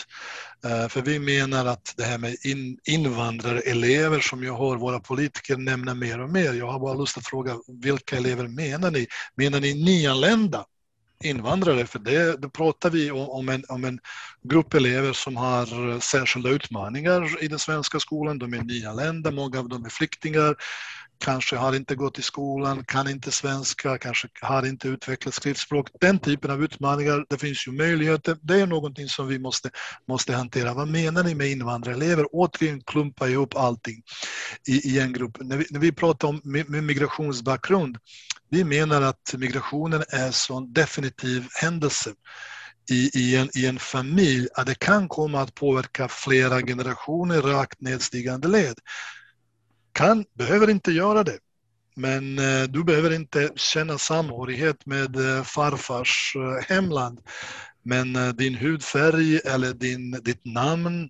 [0.65, 2.37] Eh, för vi menar att det här med
[2.85, 6.53] invandrarelever som jag hör våra politiker nämna mer och mer.
[6.53, 9.07] Jag har bara lust att fråga vilka elever menar ni?
[9.37, 10.65] Menar ni nyanlända?
[11.25, 13.99] invandrare, för det, då pratar vi om en, om en
[14.43, 18.39] grupp elever som har särskilda utmaningar i den svenska skolan.
[18.39, 20.57] De är nyanlända, många av dem är flyktingar,
[21.23, 25.89] kanske har inte gått i skolan, kan inte svenska, kanske har inte utvecklat skriftspråk.
[26.01, 28.37] Den typen av utmaningar, det finns ju möjligheter.
[28.43, 29.71] Det är någonting som vi måste,
[30.09, 30.75] måste hantera.
[30.75, 32.27] Vad menar ni med invandrarelever?
[32.33, 34.03] Återigen klumpa ihop allting
[34.69, 35.37] i, i en grupp.
[35.41, 36.41] När vi, när vi pratar om
[36.87, 37.99] migrationsbakgrund,
[38.51, 42.11] vi menar att migrationen är en sån definitiv händelse
[42.91, 47.81] i, i, en, i en familj att det kan komma att påverka flera generationer rakt
[47.81, 48.75] nedstigande led
[49.93, 51.39] kan, behöver inte göra det.
[51.97, 57.21] Men eh, du behöver inte känna samhörighet med eh, farfars eh, hemland.
[57.85, 61.09] Men din hudfärg eller din, ditt namn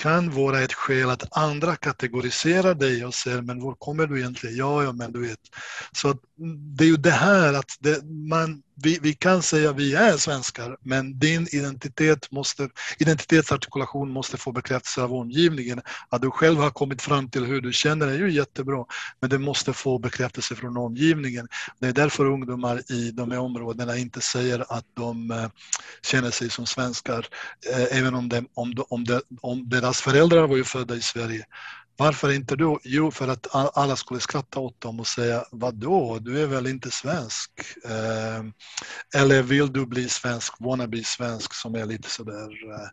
[0.00, 4.56] kan vara ett skäl att andra kategoriserar dig och säger men var kommer du egentligen?
[4.56, 5.38] Ja, ja men du vet.
[5.92, 6.14] Så
[6.76, 10.16] det är ju det här att det, man, vi, vi kan säga att vi är
[10.16, 15.80] svenskar men din identitet måste, identitetsartikulation måste få bekräftelse av omgivningen.
[16.08, 18.84] Att du själv har kommit fram till hur du känner är ju jättebra
[19.20, 21.48] men det måste få bekräftelse från omgivningen.
[21.78, 25.46] Det är därför ungdomar i de här områdena inte säger att de eh,
[26.02, 27.26] känner sig som svenskar
[27.72, 31.02] eh, även om, det, om, om, de, om deras deras föräldrar var ju födda i
[31.02, 31.46] Sverige.
[31.96, 32.80] Varför inte då?
[32.84, 36.90] Jo, för att alla skulle skratta åt dem och säga vadå, du är väl inte
[36.90, 37.50] svensk?
[37.84, 38.44] Eh,
[39.20, 42.88] eller vill du bli svensk, wannabe svensk som är lite sådär eh,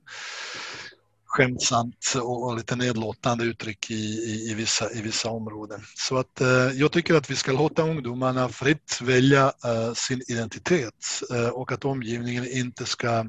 [1.26, 5.82] skämtsamt och, och lite nedlåtande uttryck i, i, i, vissa, i vissa områden.
[5.96, 11.22] Så att eh, jag tycker att vi ska låta ungdomarna fritt välja eh, sin identitet
[11.34, 13.26] eh, och att omgivningen inte ska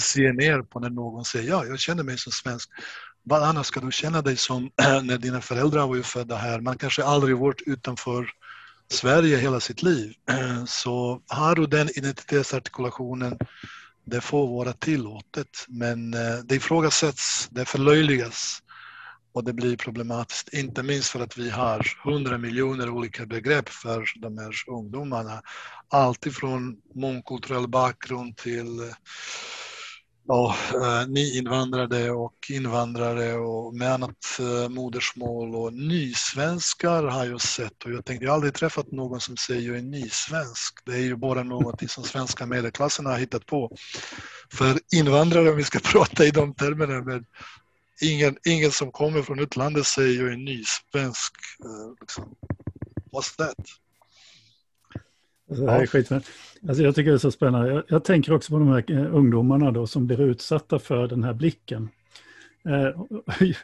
[0.00, 2.70] se ner på när någon säger ja, jag känner mig som svensk.
[3.22, 4.70] Vad annars ska du känna dig som
[5.02, 6.60] när dina föräldrar var ju födda här?
[6.60, 8.30] Man kanske aldrig varit utanför
[8.92, 10.14] Sverige hela sitt liv.
[10.66, 13.38] Så har du den identitetsartikulationen,
[14.04, 15.66] det får vara tillåtet.
[15.68, 18.62] Men eh, det ifrågasätts, det förlöjligas
[19.32, 20.54] och det blir problematiskt.
[20.54, 25.42] Inte minst för att vi har hundra miljoner olika begrepp för de här ungdomarna.
[25.88, 28.94] Alltifrån mångkulturell bakgrund till eh,
[30.30, 37.84] ja, eh, nyinvandrade och invandrare och med annat eh, modersmål och nysvenskar har jag sett
[37.84, 40.78] och jag tänkte jag har aldrig träffat någon som säger jag är nysvensk.
[40.84, 43.76] Det är ju bara något som svenska medelklassen har hittat på.
[44.52, 47.24] För invandrare, om vi ska prata i de termerna, men
[48.02, 51.32] ingen, ingen som kommer från utlandet säger jag är nysvensk.
[51.64, 52.34] Eh, liksom.
[53.12, 53.56] What's that?
[55.50, 55.86] Alltså, ja.
[55.86, 56.12] skit.
[56.68, 57.68] Alltså, jag tycker det är så spännande.
[57.68, 61.24] Jag, jag, tänker också på de här eh, ungdomarna då som blir utsatta för den
[61.24, 61.88] här blicken.
[62.64, 63.02] Eh,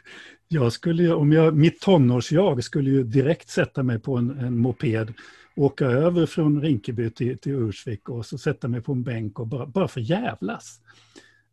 [0.47, 5.13] jag skulle om jag, mitt tonårsjag skulle ju direkt sätta mig på en, en moped,
[5.55, 9.47] åka över från Rinkeby till, till Ursvik och så sätta mig på en bänk och
[9.47, 10.81] bara, bara för jävlas.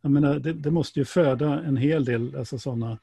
[0.02, 2.98] Jag menar, det, det måste ju föda en hel del alltså, sådana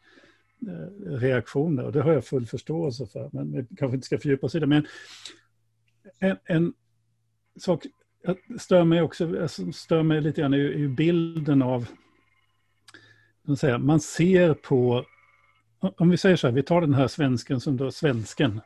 [0.68, 3.30] eh, reaktioner och det har jag full förståelse för.
[3.34, 4.68] Men vi kanske inte ska fördjupa oss i det.
[4.68, 4.86] Men
[6.20, 6.74] en, en
[7.60, 7.86] sak
[8.60, 11.88] stör mig också, alltså, stör mig lite grann är ju bilden av,
[13.58, 15.06] säga, man ser på,
[15.80, 18.62] om vi säger så här, vi tar den här svensken som då, svensken,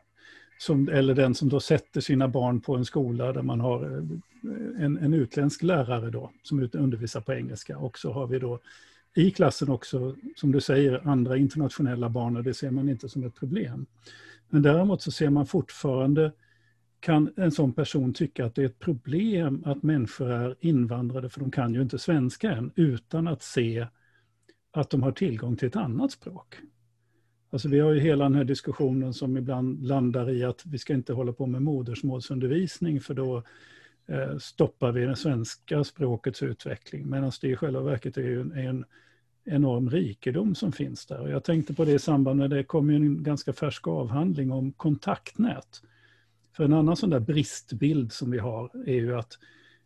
[0.57, 4.85] som, eller den som då sätter sina barn på en skola där man har eh,
[4.85, 7.77] en, en utländsk lärare då, som undervisar på engelska.
[7.77, 8.59] Och så har vi då
[9.15, 13.23] i klassen också, som du säger, andra internationella barn och det ser man inte som
[13.23, 13.85] ett problem.
[14.49, 16.31] Men däremot så ser man fortfarande
[16.99, 21.39] kan en sån person tycka att det är ett problem att människor är invandrade, för
[21.39, 23.87] de kan ju inte svenska än, utan att se
[24.71, 26.55] att de har tillgång till ett annat språk.
[27.49, 30.93] Alltså vi har ju hela den här diskussionen som ibland landar i att vi ska
[30.93, 33.43] inte hålla på med modersmålsundervisning för då
[34.07, 37.09] eh, stoppar vi det svenska språkets utveckling.
[37.09, 38.85] Medan alltså, det i själva verket är en, en
[39.45, 41.19] enorm rikedom som finns där.
[41.19, 44.51] Och jag tänkte på det i samband med det kom ju en ganska färsk avhandling
[44.51, 45.81] om kontaktnät
[46.55, 49.37] för en annan sån där bristbild som vi har är ju att,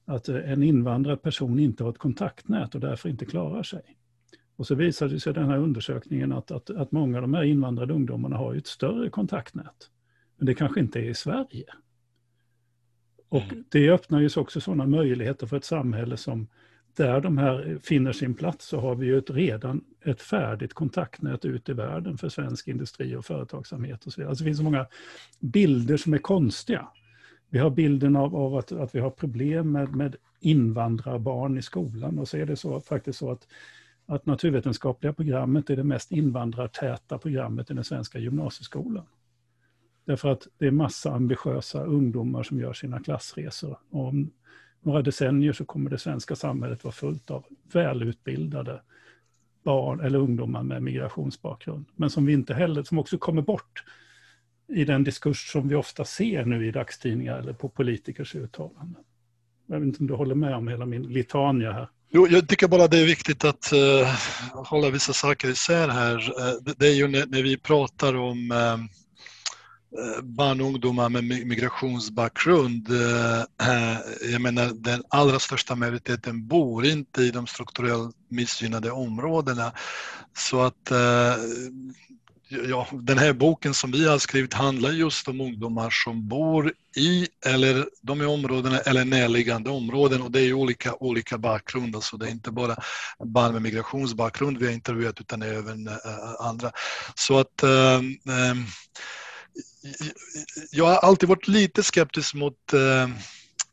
[0.06, 3.82] att en invandrad person inte har ett kontaktnät och därför inte klarar sig.
[4.56, 7.94] Och så visade sig den här undersökningen att, att, att många av de här invandrade
[7.94, 9.90] ungdomarna har ett större kontaktnät.
[10.38, 11.66] Men det kanske inte är i Sverige.
[13.30, 13.64] Och mm.
[13.70, 16.48] det öppnar ju också sådana möjligheter för ett samhälle som
[16.96, 21.46] där de här finner sin plats så har vi ju ett, redan ett färdigt kontaktnät
[21.46, 24.06] ut i världen för svensk industri och företagsamhet.
[24.06, 24.30] Och så vidare.
[24.30, 24.86] Alltså det finns så många
[25.40, 26.88] bilder som är konstiga.
[27.50, 32.20] Vi har bilden av, av att, att vi har problem med, med invandrarbarn i skolan
[32.20, 33.48] och så är det så, faktiskt så att,
[34.06, 39.06] att naturvetenskapliga programmet är det mest invandrartäta programmet i den svenska gymnasieskolan.
[40.06, 43.78] Därför att det är massa ambitiösa ungdomar som gör sina klassresor.
[43.90, 44.32] Och om
[44.82, 48.82] några decennier så kommer det svenska samhället vara fullt av välutbildade
[49.64, 51.86] barn eller ungdomar med migrationsbakgrund.
[51.96, 53.84] Men som vi inte heller, som också kommer bort
[54.68, 59.04] i den diskurs som vi ofta ser nu i dagstidningar eller på politikers uttalanden.
[59.68, 61.90] Jag vet inte om du håller med om hela min litania här.
[62.12, 64.08] Jo, jag tycker bara det är viktigt att uh,
[64.66, 66.18] hålla vissa saker isär här.
[66.18, 68.78] Uh, det, det, är ju när, när vi pratar om uh,
[69.98, 72.88] Eh, barn och ungdomar med migrationsbakgrund.
[72.92, 73.98] Eh, eh,
[74.32, 79.74] jag menar den allra största majoriteten bor inte i de strukturellt missgynnade områdena.
[80.38, 80.92] Så att
[82.70, 87.28] ja, den här boken som vi har skrivit handlar just om ungdomar som bor i
[87.46, 91.96] eller de är områdena eller närliggande områden och det är olika, olika bakgrund.
[91.96, 92.76] Alltså det är inte bara
[93.26, 95.90] barn med migrationsbakgrund vi har intervjuat utan även
[96.40, 96.72] andra.
[97.16, 98.02] Så att äh,
[100.72, 103.08] jag har alltid varit lite skeptisk mot eh,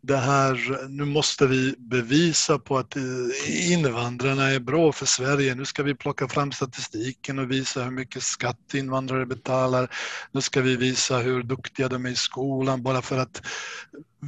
[0.07, 5.55] det här, nu måste vi bevisa på att eh, invandrarna är bra för Sverige.
[5.55, 9.91] Nu ska vi plocka fram statistiken och visa hur mycket skatt invandrare betalar.
[10.33, 13.43] Nu ska vi visa hur duktiga de är i skolan bara för att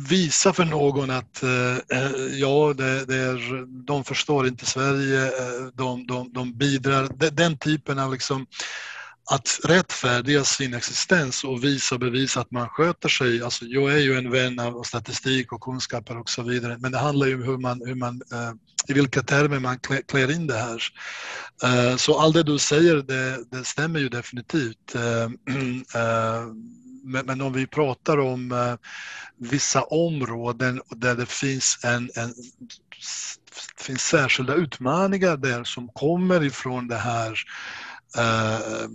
[0.08, 1.76] visa för någon att eh,
[2.32, 5.30] ja, det, det, är, de förstår inte Sverige,
[5.74, 7.30] de, de, de bidrar.
[7.30, 8.46] Den typen av liksom
[9.30, 13.42] att rättfärdiga sin existens och visa och bevisa att man sköter sig.
[13.42, 16.98] Alltså, jag är ju en vän av statistik och kunskaper och så vidare, men det
[16.98, 18.52] handlar ju om hur man, hur man, eh,
[18.88, 20.82] i vilka termer man klär in det här.
[21.64, 24.94] Eh, så allt det du säger, det, det stämmer ju definitivt.
[24.94, 25.30] Eh,
[27.24, 28.76] men, om vi pratar om
[29.36, 32.34] vissa områden där det finns en, en
[33.78, 37.34] finns särskilda utmaningar där som kommer ifrån det här
[38.16, 38.88] Eh, eh,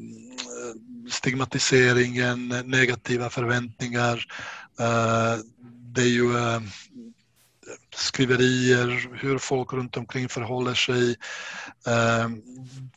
[1.10, 4.26] stigmatiseringen, negativa förväntningar
[4.80, 5.38] eh,
[5.94, 6.32] Det är ju
[7.96, 11.16] skriverier, hur folk runt omkring förhåller sig.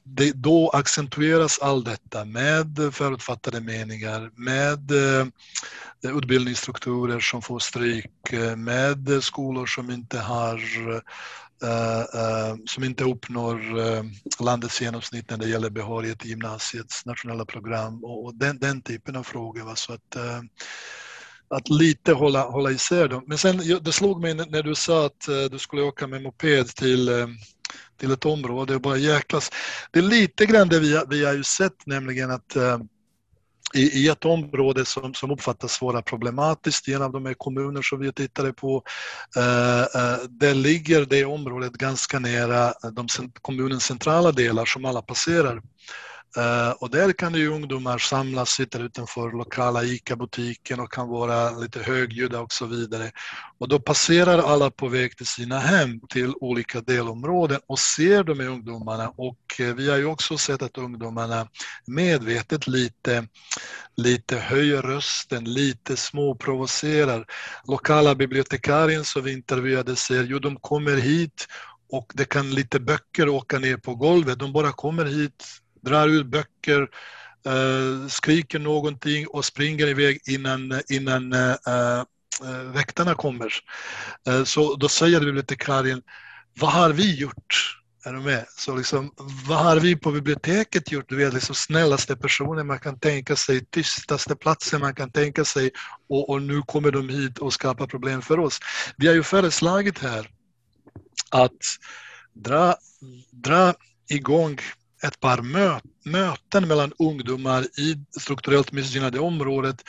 [0.03, 4.93] Det, då accentueras allt detta med förutfattade meningar, med
[6.03, 10.61] utbildningsstrukturer som får stryk, med skolor som inte har
[11.63, 14.03] Eh, eh, som inte uppnår eh,
[14.41, 19.17] landets genomsnitt när det gäller behörighet till gymnasiets nationella program och, och den, den, typen
[19.17, 19.63] av frågor.
[19.63, 19.77] Va?
[19.77, 20.17] Så att,
[21.49, 23.25] att lite hålla, hålla isär dem.
[23.27, 27.11] Men sen det slog mig när du sa att du skulle åka med moped till
[27.97, 29.51] till ett område och bara jäklas.
[29.91, 32.57] Det är lite grann det vi, vi har ju sett nämligen att
[33.77, 37.83] i, i ett område som, som uppfattas vara problematiskt i en av de här kommuner
[37.83, 38.83] som vi tittade på.
[39.37, 43.07] Eh, eh, där ligger det området ganska nära de,
[43.43, 45.63] kommunens centrala delar som alla passerar.
[46.39, 51.81] Uh, och där kan ju ungdomar samlas, sitta utanför lokala ICA-butiken och kan vara lite
[51.81, 53.11] högljudda och så vidare.
[53.59, 58.41] Och då passerar alla på väg till sina hem, till olika delområden och ser de
[58.41, 59.09] här ungdomarna.
[59.09, 61.49] Och uh, vi har ju också sett att ungdomarna
[61.87, 63.27] medvetet lite,
[63.97, 67.27] lite höjer rösten, lite småprovocerar.
[67.69, 71.47] Lokala bibliotekarien som vi intervjuade säger, jo de kommer hit
[71.93, 74.39] och det kan lite böcker åka ner på golvet.
[74.39, 75.45] De bara kommer hit
[75.87, 76.89] drar ut böcker,
[77.47, 82.05] eh, skriker någonting och springer iväg innan, innan eh, eh,
[82.75, 83.53] väktarna kommer.
[84.45, 86.03] Så då säger bibliotekarien,
[86.61, 87.77] vad har vi gjort?
[88.05, 88.45] Är du med?
[88.57, 89.13] Så liksom,
[89.49, 91.09] vad har vi på biblioteket gjort?
[91.09, 95.71] Du vet, liksom snällaste personer man kan tänka sig, tystaste platsen man kan tänka sig
[96.09, 98.61] och, och nu kommer de hit och skapar problem för oss.
[98.97, 100.31] Vi har ju föreslagit här
[101.31, 101.63] att
[102.35, 102.77] dra,
[103.31, 103.75] dra
[104.11, 104.59] igång
[105.07, 109.85] ett par mö möten mellan ungdomar i strukturellt missgynnade området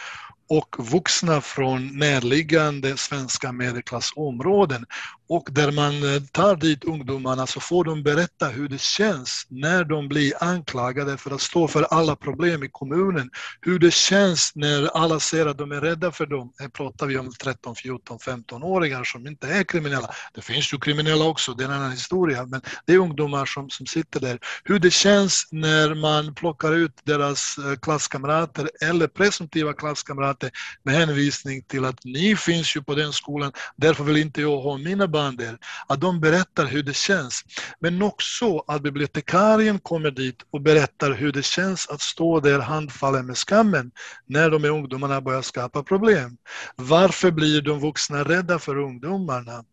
[0.50, 4.86] och vuxna från närliggande svenska medelklassområden.
[5.30, 9.84] Och där man eh, tar dit ungdomarna så får de berätta hur det känns när
[9.84, 13.30] de blir anklagade för att stå för alla problem i kommunen.
[13.62, 16.54] Hur det känns när alla ser att de är rädda för dem.
[16.60, 20.10] Här pratar vi om 13, 14, 15-åringar som inte är kriminella.
[20.34, 22.46] Det finns ju kriminella också, det är en annan historia.
[22.46, 24.40] Men det är ungdomar som, som sitter där.
[24.64, 30.52] Hur det känns när man plockar ut deras eh, klasskamrater eller presumtiva klasskamrater
[30.84, 34.78] med hänvisning till att ni finns ju på den skolan, därför vill inte jag ha
[34.78, 35.58] mina barn där.
[35.88, 37.44] Att de berättar hur det känns.
[37.80, 43.26] Men också att bibliotekarien kommer dit och berättar hur det känns att stå där handfallen
[43.26, 43.92] med skammen
[44.26, 46.38] när de här ungdomarna börjar skapa problem.
[46.76, 49.64] Varför blir de vuxna rädda för ungdomarna?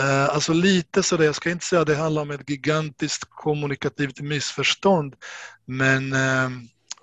[0.00, 4.20] Eh, alltså lite sådär, jag ska inte säga att det handlar om ett gigantiskt kommunikativt
[4.20, 5.14] missförstånd,
[5.66, 6.50] men eh,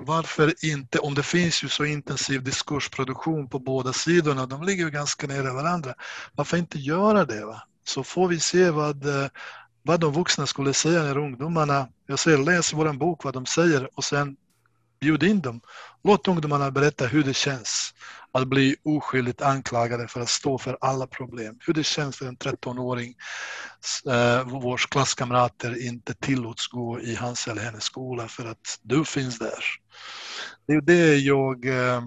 [0.04, 4.92] varför inte, om det finns ju så intensiv diskursproduktion på båda sidorna, de ligger ju
[4.92, 5.94] ganska nära varandra,
[6.34, 7.46] varför inte göra det?
[7.46, 7.62] Va?
[7.84, 9.30] Så får vi se vad, eh,
[9.82, 13.90] vad de vuxna skulle säga när ungdomarna, jag säger läs vår bok vad de säger
[13.98, 14.36] och sen
[15.00, 15.62] bjud in dem.
[16.04, 17.94] Låt ungdomarna berätta hur det känns
[18.34, 21.56] att bli oskyldigt anklagade för att stå för alla problem.
[21.60, 23.16] Hur det känns för en 13-åring
[24.08, 29.40] eh, vars klasskamrater inte tillåts gå i hans eller hennes skola för att du finns
[29.40, 29.64] där.
[30.68, 32.02] Det är det jag eh,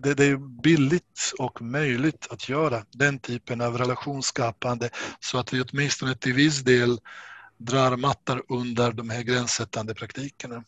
[0.00, 4.90] det, det, är billigt och möjligt att göra den typen av relationsskapande
[5.20, 7.00] så att vi åtminstone till viss del
[7.58, 10.64] drar mattar under de här gränssättande praktikerna.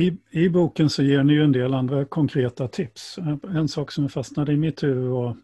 [0.00, 3.18] I, I boken så ger ni ju en del andra konkreta tips.
[3.42, 5.36] En sak som fastnade i mitt huvud var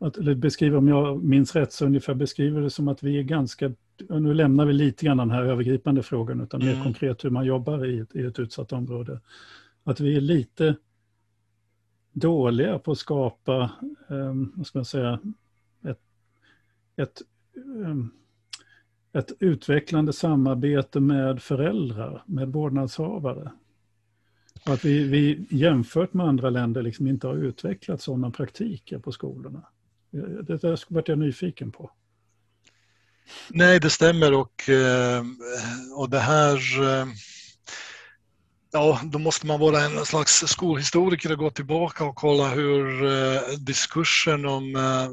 [0.00, 3.22] att eller beskriva, om jag minns rätt, så ungefär beskriver det som att vi är
[3.22, 3.72] ganska,
[4.08, 6.84] nu lämnar vi lite grann den här övergripande frågan, utan mer mm.
[6.84, 9.20] konkret hur man jobbar i ett, i ett utsatt område.
[9.84, 10.76] Att vi är lite
[12.12, 13.70] dåliga på att skapa,
[14.08, 15.20] um, vad ska man säga,
[15.84, 16.00] ett,
[16.96, 17.22] ett
[17.54, 18.10] um,
[19.18, 23.52] ett utvecklande samarbete med föräldrar, med vårdnadshavare.
[24.66, 29.12] Och att vi, vi jämfört med andra länder liksom inte har utvecklat sådana praktiker på
[29.12, 29.62] skolorna.
[30.42, 31.90] Det där vart jag nyfiken på.
[33.50, 35.22] Nej, det stämmer och, eh,
[35.96, 37.06] och det här eh,
[38.72, 43.40] Ja, då måste man vara en slags skolhistoriker och gå tillbaka och kolla hur eh,
[43.58, 45.10] diskursen om eh,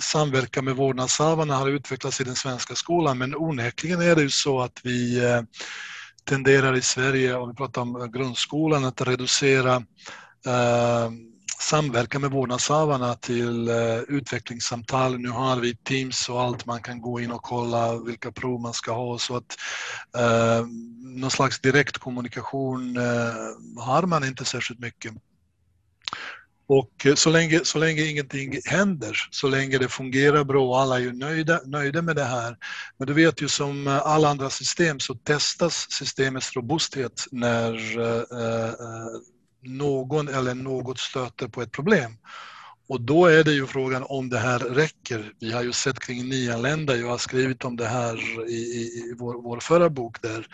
[0.00, 3.18] samverkan med vårdnadshavarna har utvecklats i den svenska skolan.
[3.18, 5.42] Men onekligen är det ju så att vi eh,
[6.24, 9.82] tenderar i Sverige, om vi pratar om grundskolan, att reducera
[11.58, 15.18] samverka med vårdnadshavarna till eh, utvecklingssamtal.
[15.18, 18.74] Nu har vi Teams och allt, man kan gå in och kolla vilka prov man
[18.74, 19.56] ska ha så att
[20.16, 20.66] eh,
[21.02, 25.12] någon slags direktkommunikation eh, har man inte särskilt mycket.
[26.68, 31.00] Och eh, så länge, så länge ingenting händer, så länge det fungerar bra och alla
[31.00, 32.56] är nöjda, nöjda med det här.
[32.98, 38.22] Men du vet ju som eh, alla andra system så testas systemets robusthet när eh,
[39.66, 42.18] någon eller något stöter på ett problem.
[42.88, 45.32] Och då är det ju frågan om det här räcker.
[45.40, 49.14] Vi har ju sett kring nyanlända, jag har skrivit om det här i, i, i
[49.18, 50.46] vår, vår förra bok där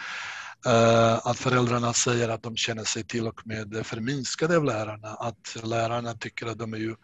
[0.67, 5.09] Uh, att föräldrarna säger att de känner sig till och med förminskade av lärarna.
[5.09, 6.95] Att lärarna tycker att de är ju...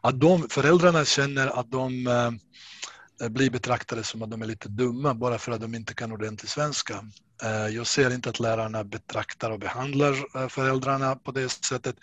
[0.00, 5.14] Att de, föräldrarna känner att de uh, blir betraktade som att de är lite dumma
[5.14, 7.04] bara för att de inte kan ordentlig svenska.
[7.42, 11.96] Eh, jag ser inte att lärarna betraktar och behandlar eh, föräldrarna på det sättet,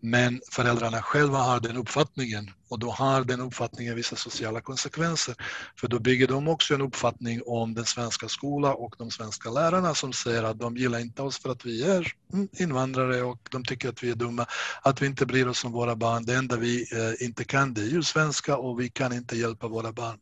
[0.00, 5.34] men föräldrarna själva har den uppfattningen och då har den uppfattningen vissa sociala konsekvenser.
[5.80, 9.94] För då bygger de också en uppfattning om den svenska skolan och de svenska lärarna
[9.94, 13.64] som säger att de gillar inte oss för att vi är mm, invandrare och de
[13.64, 14.46] tycker att vi är dumma,
[14.82, 16.24] att vi inte bryr oss om våra barn.
[16.24, 19.68] Det enda vi eh, inte kan det är ju svenska och vi kan inte hjälpa
[19.68, 20.18] våra barn.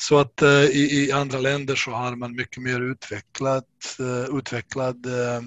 [0.00, 3.64] Så att eh, i, i, andra länder så har man mycket mer utvecklat,
[3.98, 5.42] eh, utvecklad eh,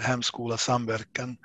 [0.00, 1.36] hemskola samverkan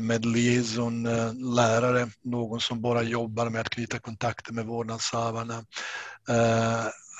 [0.00, 5.64] med liaison-lärare, någon som bara jobbar med att knyta kontakter med vårdnadshavarna.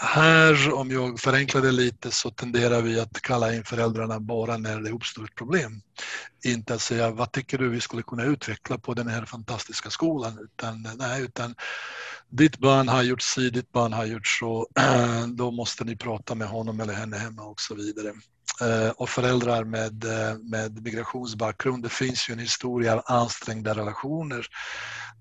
[0.01, 4.81] Här, om jag förenklar det lite, så tenderar vi att kalla in föräldrarna bara när
[4.81, 5.83] det uppstår ett problem.
[6.45, 10.39] Inte att säga vad tycker du vi skulle kunna utveckla på den här fantastiska skolan,
[10.39, 11.55] utan, nej, utan
[12.31, 16.35] ditt barn har gjort si, ditt barn har gjort så, eh, då måste ni prata
[16.35, 18.13] med honom eller henne hemma och så vidare.
[18.61, 24.47] Eh, och föräldrar med, eh, med migrationsbakgrund, det finns ju en historia av ansträngda relationer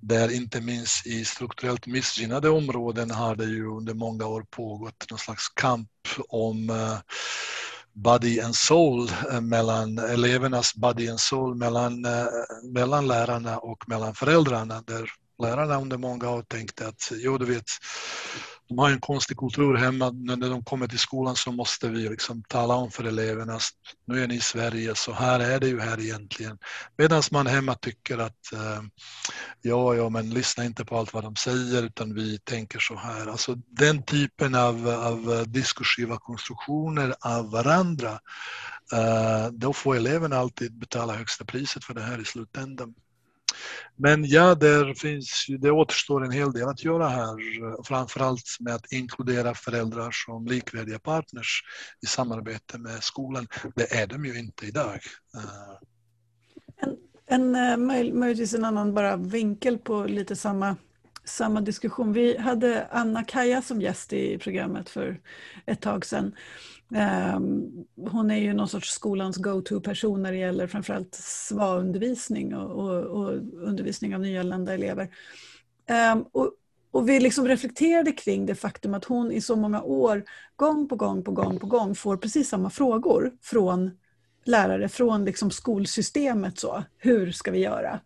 [0.01, 5.19] där inte minst i strukturellt missgynnade områden har det ju under många år pågått någon
[5.19, 5.89] slags kamp
[6.29, 6.71] om
[7.93, 9.09] body and soul
[9.41, 12.05] mellan elevernas body and soul mellan,
[12.73, 15.09] mellan lärarna och mellan föräldrarna där
[15.39, 17.65] lärarna under många år tänkte att jo, du vet,
[18.69, 20.09] de har en konstig kultur hemma.
[20.09, 23.63] När de kommer till skolan så måste vi liksom tala om för eleverna att
[24.07, 26.57] nu är ni i Sverige, så här är det ju här egentligen.
[26.97, 28.81] Medan man hemma tycker att eh,
[29.61, 33.27] ja, ja, men lyssna inte på allt vad de säger utan vi tänker så här.
[33.27, 38.19] Alltså den typen av, av diskursiva konstruktioner av varandra,
[38.93, 42.93] eh, då får eleverna alltid betala högsta priset för det här i slutändan.
[43.95, 48.75] Men ja, där finns, det återstår en hel del att göra här, eh, framförallt med
[48.75, 51.61] att inkludera föräldrar som likvärdiga partners
[52.01, 53.47] i samarbete med skolan.
[53.75, 54.99] Det är de ju inte idag.
[55.35, 55.77] Eh.
[56.77, 57.77] En, en eh,
[58.13, 60.75] möjligtvis en annan bara vinkel på lite samma
[61.29, 62.13] samma diskussion.
[62.13, 65.19] Vi hade Anna Kaja som gäst i programmet för
[65.65, 66.35] ett tag sedan.
[66.95, 67.71] Ehm,
[68.11, 73.33] hon är ju någon sorts skolans go-to-person när det gäller framförallt SVA-undervisning och, och, och,
[73.53, 75.09] undervisning av nyanlända elever.
[75.87, 76.51] Ehm, och,
[76.91, 80.23] och vi liksom reflekterade kring det faktum att hon i så många år
[80.55, 83.91] gång på gång på gång på gång får precis samma frågor från
[84.45, 86.59] lärare, från liksom skolsystemet.
[86.59, 86.83] Så.
[86.97, 87.99] Hur ska vi göra?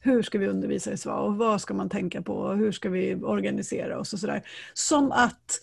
[0.00, 2.48] Hur ska vi undervisa i SVA och vad ska man tänka på?
[2.48, 4.42] Hur ska vi organisera oss och sådär.
[4.74, 5.60] Som att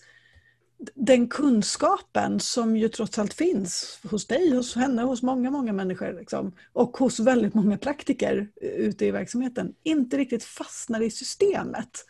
[0.94, 6.12] den kunskapen som ju trots allt finns hos dig, hos henne, hos många, många människor
[6.12, 12.04] liksom, och hos väldigt många praktiker ute i verksamheten inte riktigt fastnar i systemet.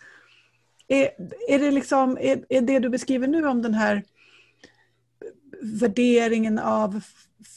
[0.88, 1.10] Är,
[1.48, 4.02] är, det liksom, är, är det du beskriver nu om den här
[5.62, 7.00] värderingen av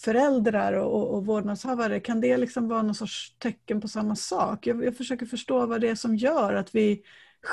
[0.03, 4.68] föräldrar och, och vårdnadshavare, kan det liksom vara någon sorts tecken på samma sak?
[4.68, 7.01] Jag, jag försöker förstå vad det är som gör att vi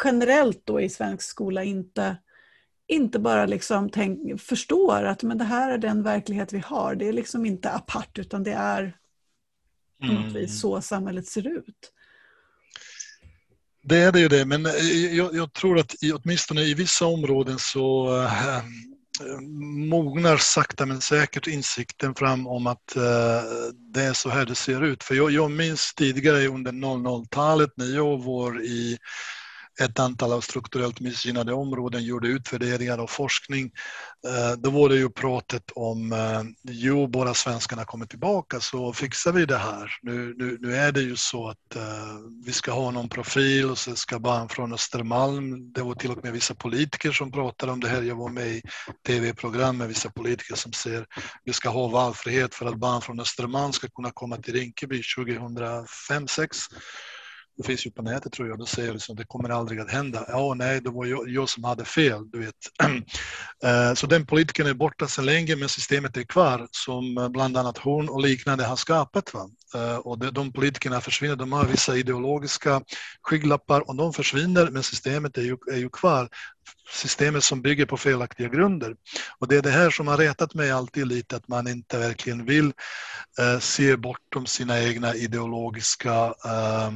[0.04, 2.16] generellt då i svensk skola inte
[2.88, 6.94] inte bara liksom tänk, förstår att men det här är den verklighet vi har.
[6.94, 8.96] Det är liksom inte apart utan det är
[10.00, 10.32] på något mm.
[10.32, 11.92] vis så samhället ser ut.
[13.82, 14.66] Det är det ju det, men
[15.12, 18.62] jag, jag tror att i, åtminstone i vissa områden så äh,
[19.88, 23.02] mognar sakta men säkert insikten fram om att äh,
[23.92, 25.04] det är så här det ser ut.
[25.04, 28.98] För jag, jag minns tidigare under 00-talet när jag var i
[29.80, 33.70] ett antal av strukturellt missgynnade områden gjorde utvärderingar och forskning.
[34.26, 39.32] Eh, då var det ju pratet om, eh, jo bara svenskarna kommer tillbaka så fixar
[39.32, 39.90] vi det här.
[40.02, 41.82] Nu, nu, nu är det ju så att eh,
[42.44, 46.24] vi ska ha någon profil och så ska barn från Östermalm, det var till och
[46.24, 48.02] med vissa politiker som pratade om det här.
[48.02, 48.62] Jag var med i
[49.06, 51.06] tv-program med vissa politiker som säger
[51.44, 56.26] vi ska ha valfrihet för att barn från Östermalm ska kunna komma till Rinkeby 2005
[56.26, 56.58] 2006
[57.56, 59.90] det finns ju på nätet tror jag, då säger liksom att det kommer aldrig att
[59.90, 60.24] hända.
[60.28, 62.54] Ja, nej, det var jag, jag som hade fel, du vet.
[63.64, 67.56] Eh, så den politikern är borta sedan länge, men systemet är kvar som eh, bland
[67.56, 69.34] annat hon och liknande har skapat.
[69.34, 69.48] Va?
[69.74, 72.82] Eh, och de politikerna försvinner, de har vissa ideologiska
[73.22, 76.28] skygglappar och de försvinner, men systemet är ju, är ju kvar.
[76.92, 78.94] Systemet som bygger på felaktiga grunder.
[79.38, 82.44] Och det är det här som har retat mig alltid lite, att man inte verkligen
[82.44, 82.72] vill
[83.38, 86.90] eh, se bortom sina egna ideologiska eh,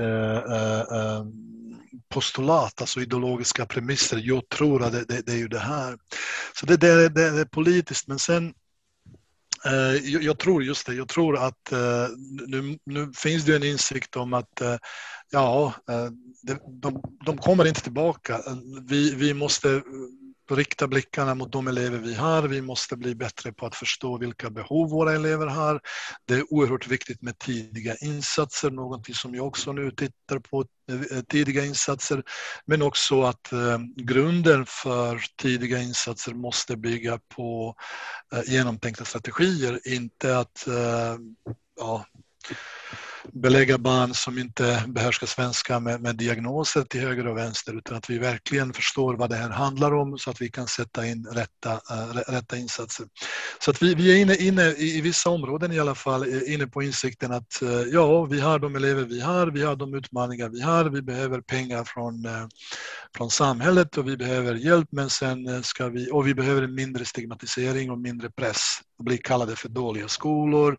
[0.00, 1.24] Eh, eh, eh,
[2.08, 4.20] postulat, alltså ideologiska premisser.
[4.24, 5.98] Jag tror att det, det, det är ju det här.
[6.54, 8.54] Så det, det, det, är politiskt, men sen
[9.66, 12.06] eh, jag, jag tror just det, jag tror att eh,
[12.46, 14.62] nu, nu finns det en insikt om att
[15.30, 15.74] ja,
[16.66, 18.40] de, de kommer inte tillbaka.
[18.88, 19.82] Vi, vi måste
[20.56, 22.42] rikta blickarna mot de elever vi har.
[22.42, 25.80] Vi måste bli bättre på att förstå vilka behov våra elever har.
[26.24, 31.20] Det är oerhört viktigt med tidiga insatser, någonting som jag också nu tittar på, eh,
[31.28, 32.22] tidiga insatser.
[32.66, 37.74] Men också att eh, grunden för tidiga insatser måste bygga på
[38.34, 41.16] eh, genomtänkta strategier, inte att eh,
[41.76, 42.04] ja,
[43.32, 48.10] belägga barn som inte behärskar svenska med, med, diagnoser till höger och vänster utan att
[48.10, 51.72] vi verkligen förstår vad det här handlar om så att vi kan sätta in rätta,
[51.72, 53.06] eh, rätta insatser.
[53.58, 56.54] Så att vi, vi är inne, inne i, i, vissa områden i alla fall eh,
[56.54, 59.94] inne på insikten att eh, ja, vi har de elever vi har, vi har de
[59.94, 62.28] utmaningar vi har, vi behöver pengar från,
[63.16, 67.90] från samhället och vi behöver hjälp men sen ska vi, och vi behöver mindre stigmatisering
[67.90, 70.76] och mindre press bli kallade för dåliga skolor,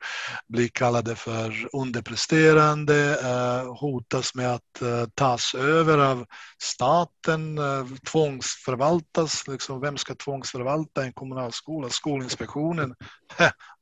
[0.48, 6.26] bli kallade för underpresterande, eh, hotas med att eh, tas över av
[6.62, 9.48] staten, eh, tvångsförvaltas.
[9.48, 11.90] Liksom, vem ska tvångsförvalta en kommunal skola?
[11.90, 12.96] Skolinspektionen?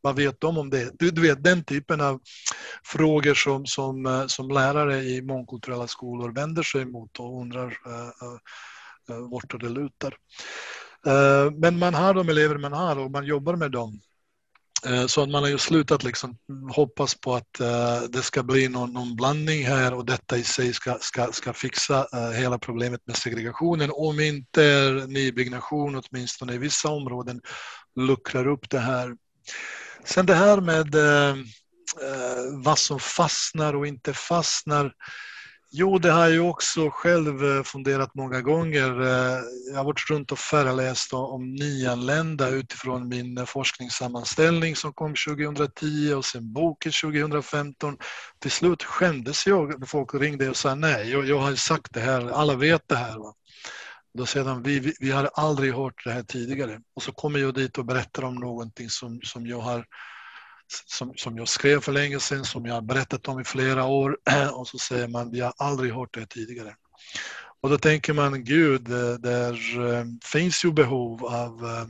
[0.01, 0.91] Vad vet de om det?
[0.99, 2.19] Du, du, vet den typen av
[2.83, 7.77] frågor som, som, som lärare i mångkulturella skolor vänder sig mot och undrar
[9.31, 10.15] vart det lutar.
[11.61, 13.99] Men man har de elever man har och man jobbar med dem.
[14.85, 16.37] Eh, så att man har ju slutat liksom
[16.71, 20.73] hoppas på att eh, det ska bli någon, någon, blandning här och detta i sig
[20.73, 23.89] ska, ska, ska fixa eh, hela problemet med segregationen.
[23.93, 27.41] Om inte nybyggnation, åtminstone i vissa områden,
[27.95, 29.15] luckrar upp det här.
[30.03, 30.95] Sen det här med
[32.63, 34.93] vad som fastnar och inte fastnar.
[35.73, 39.01] Jo, det har jag också själv eh, funderat många gånger.
[39.01, 39.39] Eh,
[39.71, 46.13] jag har varit runt och föreläst om nyanlända utifrån min eh, forskningssammanställning som kom 2010
[46.13, 47.97] och sen boken 2015.
[48.39, 51.99] Till slut skämdes jag när folk ringde och sa nej, jag, jag har sagt det
[51.99, 53.17] här, alla vet det här.
[53.17, 53.33] Va?
[54.13, 56.79] Då säger de, vi, vi, vi har aldrig hört det här tidigare.
[56.95, 59.85] Och så kommer jag dit och berättar om någonting som, som jag har
[60.85, 64.17] som, som jag skrev för länge sedan, som jag har berättat om i flera år
[64.53, 66.75] och så säger man vi har aldrig hört det tidigare.
[67.61, 68.83] Och då tänker man, gud,
[69.19, 71.85] där eh, finns ju behov av eh,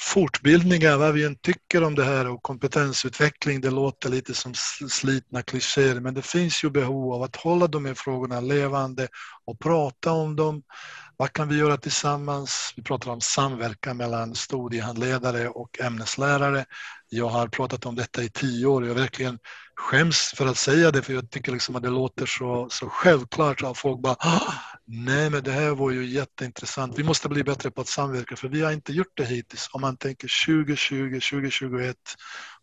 [0.00, 4.54] fortbildningar, vad vi än tycker om det här och kompetensutveckling, det låter lite som
[4.88, 9.08] slitna klichéer, men det finns ju behov av att hålla de här frågorna levande
[9.44, 10.62] och prata om dem.
[11.16, 12.72] Vad kan vi göra tillsammans?
[12.76, 16.64] Vi pratar om samverkan mellan studiehandledare och ämneslärare.
[17.16, 19.38] Jag har pratat om detta i tio år och jag verkligen
[19.76, 23.62] skäms för att säga det för jag tycker liksom att det låter så, så självklart
[23.62, 24.52] att folk bara ah,
[24.86, 26.98] Nej men det här var ju jätteintressant.
[26.98, 29.68] Vi måste bli bättre på att samverka för vi har inte gjort det hittills.
[29.72, 31.96] Om man tänker 2020, 2021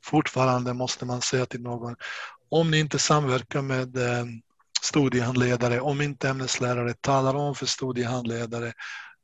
[0.06, 1.96] fortfarande måste man säga till någon
[2.50, 4.26] om ni inte samverkar med eh,
[4.82, 8.74] studiehandledare, om inte ämneslärare talar om för studiehandledare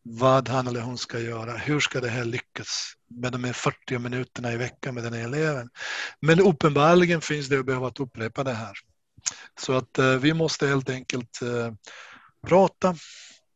[0.09, 1.57] vad han eller hon ska göra.
[1.57, 5.23] Hur ska det här lyckas med de här 40 minuterna i veckan med den här
[5.23, 5.69] eleven?
[6.19, 8.73] Men uppenbarligen finns det behov att upprepa det här.
[9.59, 11.73] Så att eh, vi måste helt enkelt eh,
[12.47, 12.95] prata,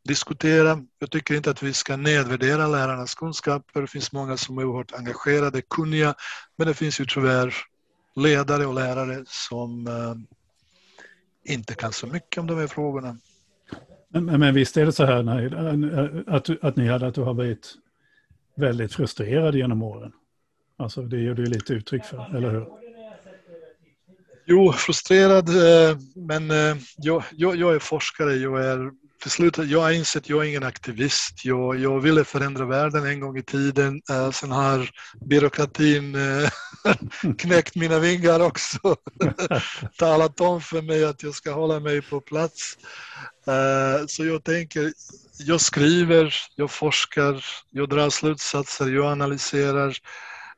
[0.07, 0.79] diskutera.
[0.99, 3.81] Jag tycker inte att vi ska nedvärdera lärarnas kunskaper.
[3.81, 6.15] Det finns många som är oerhört engagerade, kunniga,
[6.57, 7.55] men det finns ju tyvärr
[8.15, 10.15] ledare och lärare som eh,
[11.53, 13.17] inte kan så mycket om de här frågorna.
[14.13, 17.33] Men, men visst är det så här när, att, att ni hade att du har
[17.33, 17.73] blivit
[18.55, 20.11] väldigt frustrerad genom åren?
[20.77, 22.67] Alltså det ger du lite uttryck för, eller hur?
[24.45, 28.91] Jo, frustrerad, eh, men eh, jag, jag, jag är forskare, jag är
[29.21, 31.45] till slut, jag har insett att jag är ingen aktivist.
[31.45, 34.01] Jag, jag ville förändra världen en gång i tiden.
[34.09, 34.89] Eh, sen har
[35.25, 36.49] byråkratin eh,
[37.37, 38.95] knäckt mina vingar också.
[39.97, 42.77] Talat om för mig att jag ska hålla mig på plats.
[43.47, 44.93] Eh, så jag tänker,
[45.37, 49.97] jag skriver, jag forskar, jag drar slutsatser, jag analyserar.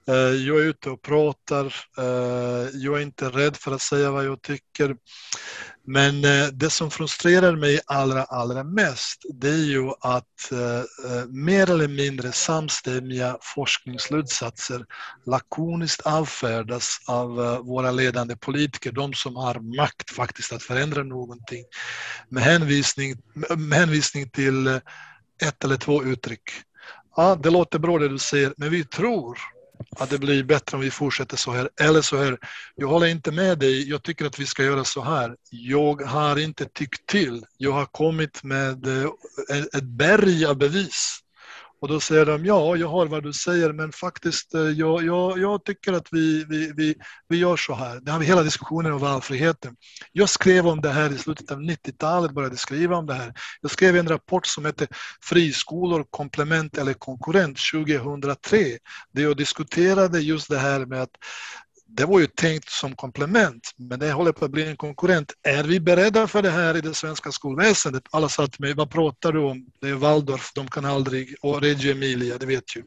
[0.07, 1.65] Eh, jag är ute och pratar.
[1.97, 4.95] Eh, jag är inte rädd för att säga vad jag tycker.
[5.85, 10.23] Men eh, det som frustrerar mig allra, allra mest, det är ju att
[11.27, 14.85] mer eller mindre samstämmiga forskningsslutsatser
[15.25, 17.29] lakoniskt avfärdas av
[17.65, 21.63] våra ledande politiker, de som har makt faktiskt att förändra någonting,
[22.29, 23.15] med hänvisning,
[23.57, 24.67] med hänvisning till
[25.41, 26.49] ett eller två uttryck.
[27.15, 29.37] Ja, det låter bra det du säger, men vi tror
[29.91, 31.69] att det blir bättre om vi fortsätter så här.
[31.81, 32.37] Eller så här,
[32.75, 35.35] jag håller inte med dig, jag tycker att vi ska göra så här.
[35.49, 37.45] Jag har inte tyckt till.
[37.57, 39.09] Jag har kommit med eh,
[39.77, 41.22] ett berg av bevis.
[41.83, 45.39] Och då säger de, ja, jag hör vad du säger, men faktiskt, eh, jag, jag,
[45.39, 46.95] jag tycker att vi, vi, vi,
[47.27, 47.99] vi gör så här.
[47.99, 49.75] Det har vi hela diskussionen om valfriheten.
[50.11, 53.33] Jag skrev om det här i slutet av 90-talet, började skriva om det här.
[53.61, 54.87] Jag skrev en rapport som heter
[55.23, 58.77] Friskolor, komplement eller konkurrent 2003,
[59.13, 61.15] där jag diskuterade just det här med att
[61.95, 65.33] det var ju tänkt som komplement, men det håller på att bli en konkurrent.
[65.43, 68.03] Är vi beredda för det här i det svenska skolväsendet?
[68.11, 69.65] Alla sa till mig, vad pratar du om?
[69.81, 72.83] Det är Waldorf, de kan aldrig, och Reggio Emilia, det vet ju.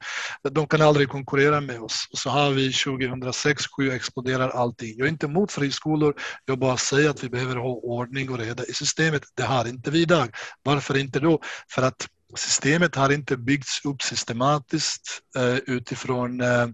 [0.50, 2.08] De kan aldrig konkurrera med oss.
[2.12, 4.94] Och så har vi 2006, 2007 exploderar allting.
[4.96, 8.64] Jag är inte emot friskolor, jag bara säger att vi behöver ha ordning och reda
[8.64, 9.22] i systemet.
[9.34, 10.28] Det har inte vi idag.
[10.62, 11.40] Varför inte då?
[11.68, 16.68] För att Systemet har inte byggts upp systematiskt eh, utifrån eh,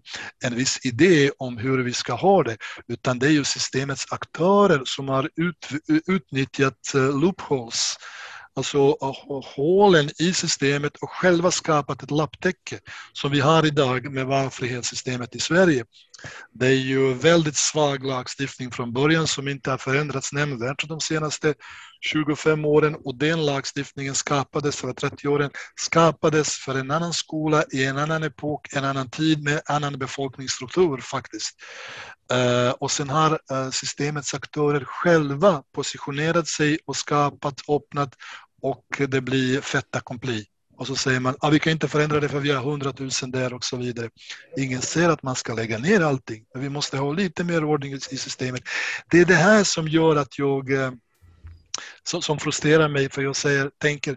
[0.44, 2.57] en viss idé om hur vi ska ha det,
[2.88, 5.68] utan det är ju systemets aktörer som har ut,
[6.07, 7.96] utnyttjat eh, loopholes,
[8.55, 12.78] alltså eh, hålen i systemet och själva skapat ett lapptäcke
[13.12, 15.84] som vi har idag med valfrihetssystemet i Sverige.
[16.52, 21.54] Det är ju väldigt svag lagstiftning från början som inte har förändrats nämnvärt de senaste
[22.00, 27.84] 25 åren och den lagstiftningen skapades för 30 åren skapades för en annan skola i
[27.84, 31.56] en annan epok, en annan tid med annan befolkningsstruktur faktiskt.
[32.32, 38.14] Eh, och sen har eh, systemets aktörer själva positionerat sig och skapat, öppnat
[38.62, 40.46] och det blir fait accompli.
[40.83, 42.93] Och så säger man att ah, vi kan inte förändra det för vi har 100
[42.99, 44.11] 000 där och så vidare.
[44.59, 47.93] Ingen ser att man ska lägga ner allting, men vi måste ha lite mer ordning
[47.93, 48.62] i systemet.
[49.11, 50.91] Det är det här som gör att jag eh,
[52.04, 54.16] som frustrerar mig för jag säger, tänker,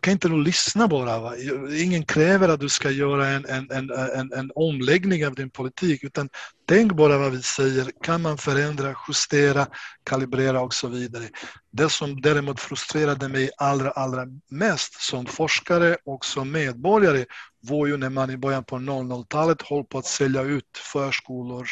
[0.00, 1.18] kan inte du lyssna bara?
[1.18, 1.34] Va?
[1.76, 6.04] Ingen kräver att du ska göra en, en, en, en, en omläggning av din politik
[6.04, 6.28] utan
[6.68, 9.66] tänk bara vad vi säger, kan man förändra, justera,
[10.04, 11.28] kalibrera och så vidare.
[11.70, 17.24] Det som däremot frustrerade mig allra, allra mest som forskare och som medborgare
[17.60, 21.66] var ju när man i början på 00-talet höll på att sälja ut förskolor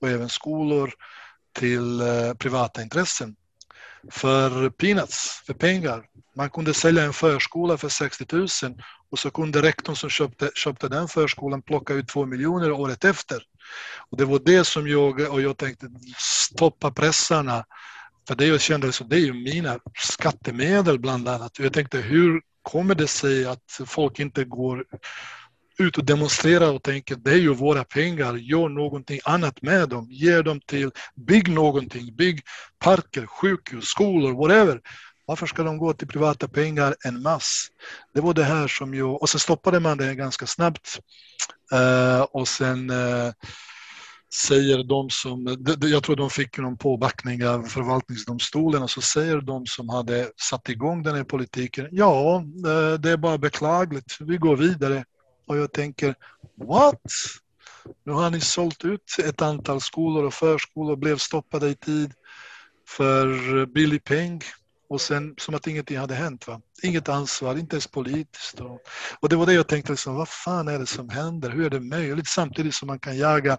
[0.00, 0.92] och även skolor
[1.58, 3.36] till eh, privata intressen
[4.10, 6.04] för peanuts, för pengar.
[6.36, 8.46] Man kunde sälja en förskola för 60 000
[9.10, 13.42] och så kunde rektorn som köpte, köpte den förskolan plocka ut två miljoner året efter.
[14.10, 15.86] Och det var det som jag, och jag tänkte
[16.18, 17.64] stoppa pressarna.
[18.28, 21.58] För det jag kände, så det är ju mina skattemedel bland annat.
[21.58, 24.84] Jag tänkte hur kommer det sig att folk inte går
[25.78, 30.08] ut och demonstrera och tänker det är ju våra pengar, gör någonting annat med dem,
[30.10, 32.40] ge dem till, bygg någonting, bygg
[32.78, 34.80] parker, sjukhus, skolor, whatever.
[35.26, 37.68] Varför ska de gå till privata pengar en mass?
[38.14, 41.00] Det var det här som jag, och så stoppade man det ganska snabbt.
[41.74, 43.32] Uh, och sen uh,
[44.34, 49.66] säger de som, jag tror de fick någon påbackning av förvaltningsdomstolen och så säger de
[49.66, 54.56] som hade satt igång den här politiken, ja eh, det är bara beklagligt, vi går
[54.56, 55.04] vidare.
[55.46, 56.14] Och jag tänker,
[56.54, 57.02] what?
[58.04, 62.12] Nu har ni sålt ut ett antal skolor och förskolor, blev stoppade i tid
[62.88, 64.40] för billig peng
[64.88, 66.46] och sen som att ingenting hade hänt.
[66.46, 66.60] Va?
[66.82, 68.60] Inget ansvar, inte ens politiskt.
[68.60, 68.80] Och,
[69.20, 71.50] och det var det jag tänkte, liksom, vad fan är det som händer?
[71.50, 72.28] Hur är det möjligt?
[72.28, 73.58] Samtidigt som man kan jaga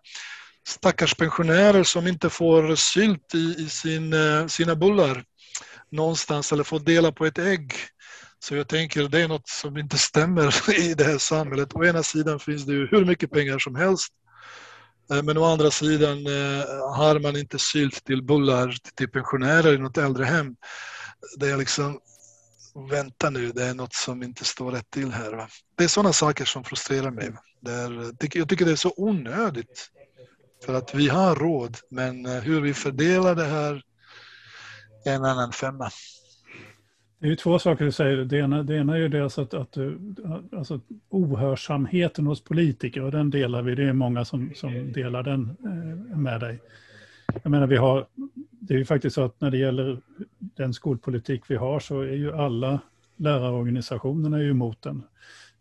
[0.67, 5.23] stackars pensionärer som inte får sylt i, i sin, eh, sina bullar
[5.89, 7.73] någonstans eller får dela på ett ägg
[8.39, 11.75] så jag tänker det är något som inte stämmer i det här samhället.
[11.75, 14.13] Å ena sidan finns det ju hur mycket pengar som helst.
[15.11, 16.63] Eh, men å andra sidan eh,
[16.95, 20.55] har man inte sylt till bullar till pensionärer i något äldrehem.
[21.37, 21.99] Det är liksom,
[22.89, 25.33] vänta nu, det är något som inte står rätt till här.
[25.33, 25.47] Va?
[25.77, 27.31] Det är sådana saker som frustrerar mig.
[27.67, 29.89] Är, jag tycker det är så onödigt.
[30.65, 33.81] För att vi har råd, men eh, hur vi fördelar det här
[35.05, 35.91] är en annan femma.
[37.19, 38.17] Det är ju två saker du säger.
[38.17, 39.91] Det ena, det ena är ju dels att, att eh,
[40.51, 43.75] alltså, ohörsamheten hos politiker, och den delar vi.
[43.75, 46.59] Det är många som, som delar den eh, med dig.
[47.43, 48.05] Jag menar, vi har,
[48.49, 49.97] det är ju faktiskt så att när det gäller
[50.37, 52.79] den skolpolitik vi har så är ju alla
[53.15, 55.03] lärarorganisationerna emot den.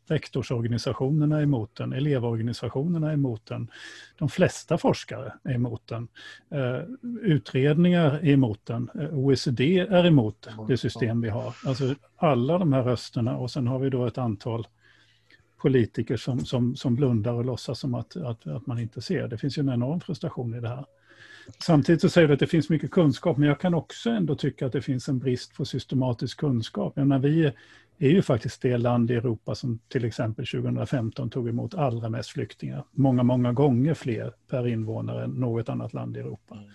[0.07, 3.71] Rektorsorganisationerna är emot den, elevorganisationerna är emot den.
[4.19, 6.09] De flesta forskare är emot den.
[6.55, 6.81] Uh,
[7.23, 8.91] utredningar är emot den.
[8.95, 11.55] Uh, OECD är emot det system vi har.
[11.65, 14.67] Alltså alla de här rösterna och sen har vi då ett antal
[15.57, 19.29] politiker som, som, som blundar och låtsas som att, att, att man inte ser.
[19.29, 20.85] Det finns ju en enorm frustration i det här.
[21.59, 24.67] Samtidigt så säger du att det finns mycket kunskap, men jag kan också ändå tycka
[24.67, 26.93] att det finns en brist på systematisk kunskap.
[26.97, 27.53] Jag menar, vi är
[27.99, 32.85] ju faktiskt det land i Europa som till exempel 2015 tog emot allra mest flyktingar.
[32.93, 36.55] Många, många gånger fler per invånare än något annat land i Europa.
[36.55, 36.69] Mm.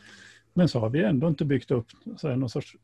[0.53, 2.75] Men så har vi ändå inte byggt upp så här, någon sorts...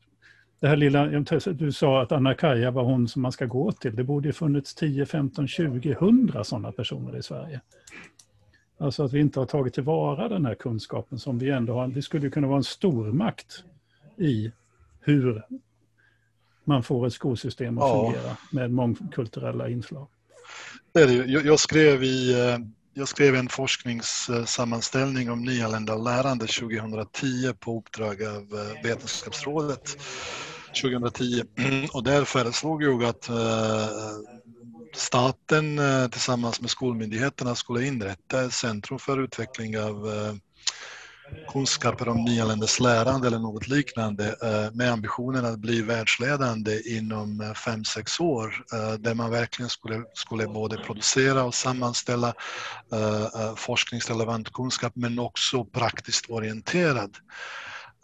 [0.60, 1.06] Det här lilla,
[1.52, 3.96] du sa att Anna-Kaja var hon som man ska gå till.
[3.96, 7.60] Det borde ju funnits 10, 15, 20, 100 sådana personer i Sverige.
[8.78, 11.88] Alltså att vi inte har tagit tillvara den här kunskapen som vi ändå har.
[11.88, 13.64] Vi skulle kunna vara en stormakt
[14.16, 14.52] i
[15.00, 15.42] hur
[16.68, 18.04] man får ett skolsystem att ja.
[18.04, 20.08] fungera med mångkulturella inslag.
[20.92, 21.14] Det är det.
[21.30, 22.58] Jag, skrev i, eh,
[22.94, 29.98] jag skrev en forskningssammanställning om nyanlända lärande 2010 på uppdrag av eh, Vetenskapsrådet
[30.82, 31.42] 2010
[31.92, 33.88] och där föreslog jag att eh,
[34.94, 40.08] staten tillsammans med skolmyndigheterna skulle inrätta ett centrum för utveckling av
[41.48, 47.52] kunskaper om nyanländas lärande eller något liknande eh, med ambitionen att bli världsledande inom eh,
[47.52, 52.34] fem sex år eh, där man verkligen skulle, skulle både producera och sammanställa
[52.92, 57.16] eh, forskningsrelevant kunskap men också praktiskt orienterad.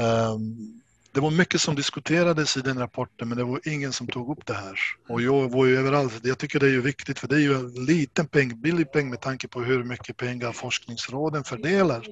[0.03, 0.81] Ehm,
[1.15, 4.47] det var mycket som diskuterades i den rapporten men det var ingen som tog upp
[4.47, 4.79] det här.
[5.09, 6.21] Och jag var ju överallt.
[6.23, 9.11] Jag tycker det är ju viktigt för det är ju en liten peng, billig peng
[9.11, 12.07] med tanke på hur mycket pengar forskningsråden fördelar.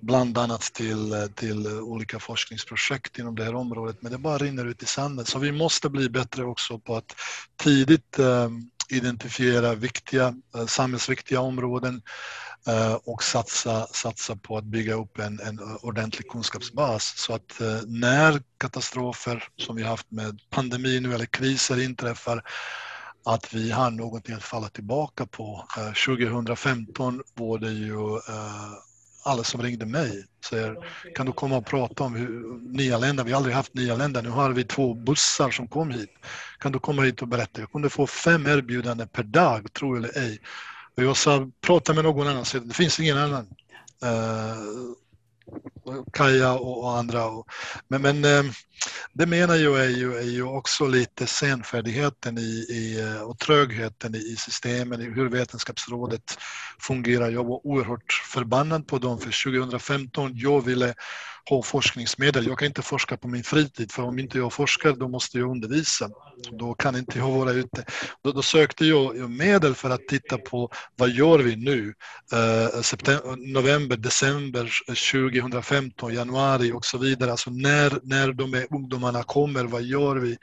[0.00, 3.96] Bland annat till, till olika forskningsprojekt inom det här området.
[4.00, 5.26] Men det bara rinner ut i sanden.
[5.26, 7.14] Så vi måste bli bättre också på att
[7.56, 8.50] tidigt eh,
[8.88, 12.02] identifiera viktiga, eh, samhällsviktiga områden
[12.66, 17.80] Eh, och satsa, satsa på att bygga upp en, en ordentlig kunskapsbas så att eh,
[17.86, 22.42] när katastrofer som vi haft med pandemi nu eller kriser inträffar
[23.24, 25.68] att vi har någonting att falla tillbaka på.
[25.78, 28.20] Eh, 2015 var det ju
[29.24, 30.76] alla som ringde mig säger
[31.14, 34.50] kan du komma och prata om hur nyanlända, vi har aldrig haft nyanlända, nu har
[34.50, 36.10] vi två bussar som kom hit.
[36.58, 37.60] Kan du komma hit och berätta?
[37.60, 40.40] Jag kunde få fem erbjudanden per dag, tro eller ej.
[40.96, 43.46] Och jag sa, prata med någon annan, så det finns ingen annan.
[44.02, 44.56] Eh,
[46.12, 47.28] Kaja och, andra.
[47.88, 48.52] Men, men eh,
[49.12, 54.14] det menar jag är ju, är ju också lite senfärdigheten i, i, eh, och trögheten
[54.14, 56.38] i systemen, i hur Vetenskapsrådet
[56.80, 57.30] fungerar.
[57.30, 60.30] Jag var oerhört förbannad på dem för 2015.
[60.34, 60.94] Jag ville
[61.50, 62.46] ha forskningsmedel.
[62.46, 65.50] Jag kan inte forska på min fritid för om inte jag forskar då måste jag
[65.50, 66.10] undervisa.
[66.50, 67.84] Då kan inte jag vara ute.
[68.24, 71.94] Då, då sökte jag medel för att titta på vad gör vi nu?
[72.32, 74.72] Eh, november, december
[75.12, 77.30] 2015, januari och så vidare.
[77.30, 80.38] Alltså när, när de här ungdomarna kommer, vad gör vi?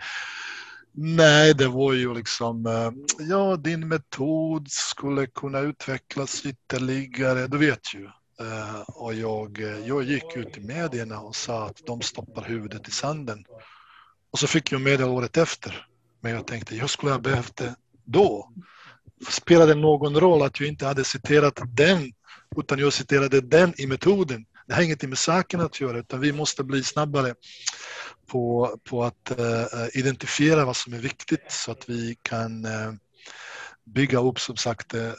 [0.94, 2.92] Nej, det var ju liksom, eh,
[3.30, 8.10] ja din metod skulle kunna utvecklas ytterligare, du vet ju.
[8.40, 12.88] Eh, och jag, eh, jag gick ut i medierna och sa att de stoppar huvudet
[12.88, 13.46] i sanden.
[14.32, 15.88] Och så fick jag medel året efter.
[16.22, 17.76] Men jag tänkte, jag skulle ha behövt det
[18.06, 18.52] då.
[19.30, 22.12] Spelade det någon roll att jag inte hade citerat den,
[22.58, 24.46] utan jag citerade den i metoden?
[24.68, 27.36] Det har ingenting med saken att göra, utan vi måste bli snabbare
[28.28, 32.94] på, på att uh, identifiera vad som är viktigt så att vi kan uh,
[33.86, 35.14] bygga upp som sagt uh,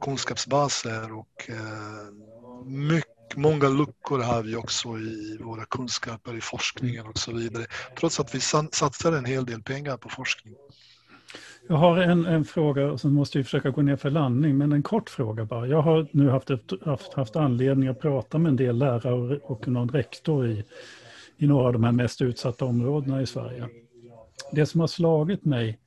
[0.00, 7.18] kunskapsbaser och eh, mycket, många luckor har vi också i våra kunskaper i forskningen och
[7.18, 7.66] så vidare.
[7.98, 10.54] Trots att vi satsar en hel del pengar på forskning.
[11.68, 14.72] Jag har en, en fråga och sen måste vi försöka gå ner för landning, men
[14.72, 15.66] en kort fråga bara.
[15.66, 16.50] Jag har nu haft,
[16.84, 20.64] haft, haft anledning att prata med en del lärare och, någon rektor i,
[21.36, 23.68] i några av de här mest utsatta områdena i Sverige.
[24.52, 25.78] Det som har slagit mig,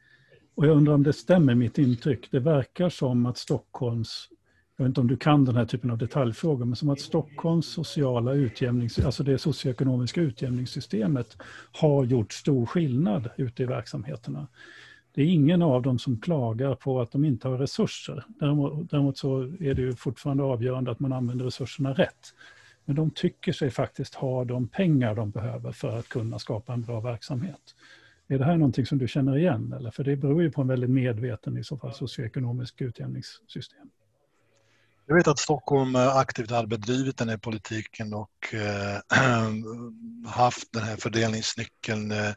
[0.56, 4.30] och jag undrar om det stämmer mitt intryck, det verkar som att Stockholms
[4.80, 7.68] jag vet inte om du kan den här typen av detaljfrågor, men som att Stockholms
[7.68, 11.38] sociala utjämnings, alltså det socioekonomiska utjämningssystemet
[11.72, 14.48] har gjort stor skillnad ute i verksamheterna.
[15.14, 18.24] Det är ingen av dem som klagar på att de inte har resurser.
[18.28, 22.34] Däremot, däremot så är det ju fortfarande avgörande att man använder resurserna rätt.
[22.86, 26.82] Men de tycker sig faktiskt ha de pengar de behöver för att kunna skapa en
[26.82, 27.76] bra verksamhet.
[28.32, 29.74] Är det här någonting som du känner igen?
[29.74, 29.92] Eller?
[29.92, 33.88] För det beror ju på en väldigt medveten i så fall socioekonomisk utjämningssystem.
[35.08, 39.52] Jag vet att Stockholm eh, aktivt har bedrivit den här politiken och äh,
[40.32, 42.12] haft den här fördelningsnyckeln.
[42.12, 42.32] Eh,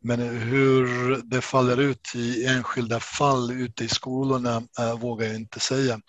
[0.00, 5.60] men hur det faller ut i enskilda fall ute i skolorna äh, vågar jag inte
[5.60, 6.00] säga.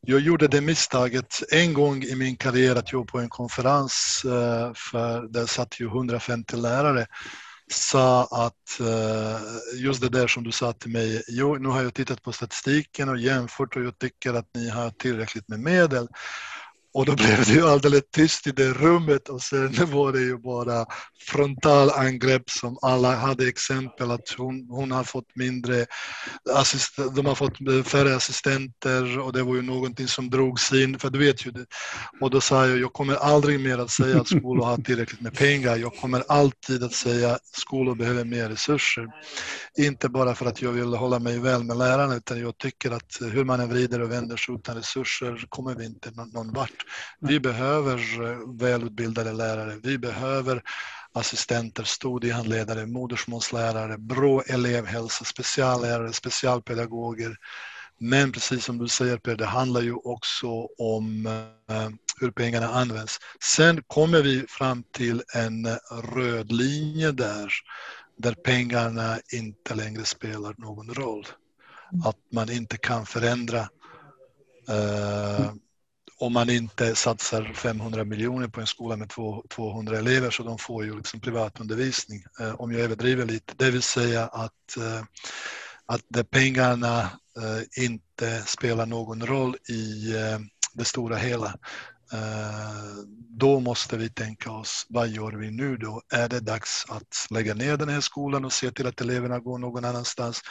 [0.00, 4.72] Jag gjorde det misstaget en gång i min karriär att jag på en konferens, äh,
[4.74, 7.06] för där satt ju 150 lärare,
[7.70, 9.40] sa att eh,
[9.74, 13.08] just det där som du sa till mig, jo, nu har jag tittat på statistiken
[13.08, 16.08] och jämfört och jag tycker att ni har tillräckligt med medel.
[16.94, 20.38] Och då blev det ju alldeles tyst i det rummet och sen var det ju
[20.38, 20.86] bara
[21.20, 25.86] frontalangrepp som alla hade exempel att hon, hon har fått mindre,
[26.54, 31.10] assist, de har fått färre assistenter och det var ju någonting som drogs in, för
[31.10, 31.66] du vet ju det.
[32.20, 35.34] Och då sa jag, jag kommer aldrig mer att säga att skolor har tillräckligt med
[35.34, 35.76] pengar.
[35.76, 39.06] Jag kommer alltid att säga att skolor behöver mer resurser.
[39.78, 43.18] Inte bara för att jag vill hålla mig väl med lärarna utan jag tycker att
[43.20, 46.77] hur man än vrider och vänder sig utan resurser kommer vi inte någon vart.
[47.20, 49.80] Vi behöver eh, välutbildade lärare.
[49.82, 50.62] Vi behöver
[51.12, 57.36] assistenter, studiehandledare, modersmålslärare, bra elevhälsa, speciallärare, specialpedagoger.
[57.98, 60.48] Men precis som du säger Per, det handlar ju också
[60.78, 61.26] om
[61.70, 61.88] eh,
[62.20, 63.18] hur pengarna används.
[63.40, 65.68] Sen kommer vi fram till en
[66.14, 67.52] röd linje där,
[68.16, 71.26] där pengarna inte längre spelar någon roll.
[72.04, 73.60] Att man inte kan förändra
[74.70, 75.52] uh,
[76.20, 79.10] om man inte satsar 500 miljoner på en skola med
[79.48, 83.54] 200 elever så de får ju liksom privatundervisning, eh, om jag överdriver lite.
[83.56, 85.02] Det vill säga att, eh,
[85.86, 90.12] att de pengarna eh, inte spelar någon roll i
[90.74, 91.54] det stora hela.
[93.28, 96.02] Då måste vi tänka oss, vad gör vi nu då?
[96.12, 99.58] Är det dags att lägga ner den här skolan och se till att eleverna går
[99.58, 100.42] någon annanstans?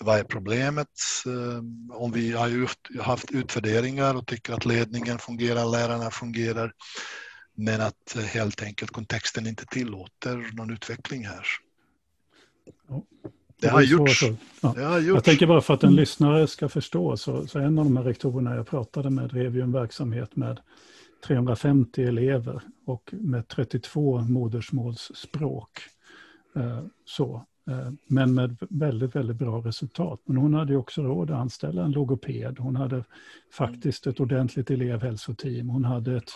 [0.00, 0.88] Vad är problemet?
[1.26, 6.72] Eh, om vi har haft utvärderingar och tycker att ledningen fungerar, lärarna fungerar,
[7.54, 11.46] men att helt enkelt kontexten inte tillåter någon utveckling här.
[13.60, 14.24] Det har, gjorts.
[14.60, 14.72] Ja.
[14.76, 15.14] det har gjorts.
[15.14, 18.04] Jag tänker bara för att en lyssnare ska förstå, så, så en av de här
[18.04, 20.60] rektorerna jag pratade med drev ju en verksamhet med
[21.26, 25.70] 350 elever och med 32 modersmålsspråk.
[26.56, 27.46] Eh, så.
[27.66, 30.20] Eh, men med väldigt, väldigt bra resultat.
[30.24, 32.58] Men hon hade också råd att anställa en logoped.
[32.58, 33.04] Hon hade
[33.52, 35.68] faktiskt ett ordentligt elevhälsoteam.
[35.68, 36.30] Hon hade ett,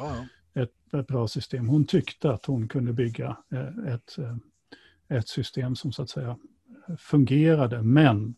[0.55, 1.69] ett, ett bra system.
[1.69, 4.17] Hon tyckte att hon kunde bygga eh, ett,
[5.09, 6.37] ett system som så att säga
[6.99, 7.83] fungerade.
[7.83, 8.35] Men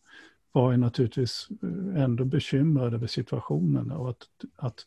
[0.52, 1.48] var ju naturligtvis
[1.96, 4.86] ändå bekymrad över situationen och att, att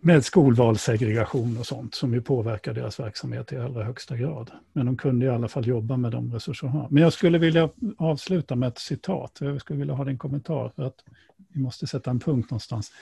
[0.00, 4.50] med skolvalssegregation och sånt som ju påverkar deras verksamhet i allra högsta grad.
[4.72, 6.88] Men de kunde i alla fall jobba med de resurser de har.
[6.90, 9.38] Men jag skulle vilja avsluta med ett citat.
[9.40, 11.04] Jag skulle vilja ha din kommentar för att
[11.48, 12.92] vi måste sätta en punkt någonstans.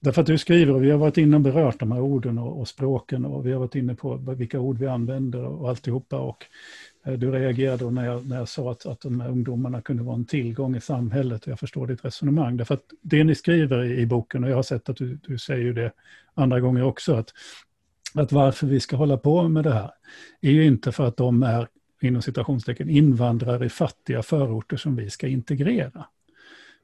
[0.00, 2.60] Därför att du skriver, och vi har varit inne och berört de här orden och,
[2.60, 6.18] och språken och vi har varit inne på vilka ord vi använder och alltihopa.
[6.18, 6.44] Och
[7.06, 10.16] Eh, du reagerade när jag, när jag sa att, att de här ungdomarna kunde vara
[10.16, 11.42] en tillgång i samhället.
[11.42, 12.56] Och jag förstår ditt resonemang.
[12.56, 15.38] Därför att det ni skriver i, i boken, och jag har sett att du, du
[15.38, 15.92] säger det
[16.34, 17.32] andra gånger också, att,
[18.14, 19.90] att varför vi ska hålla på med det här
[20.40, 21.68] är ju inte för att de är
[22.02, 26.06] inom citationstecken invandrare i fattiga förorter som vi ska integrera.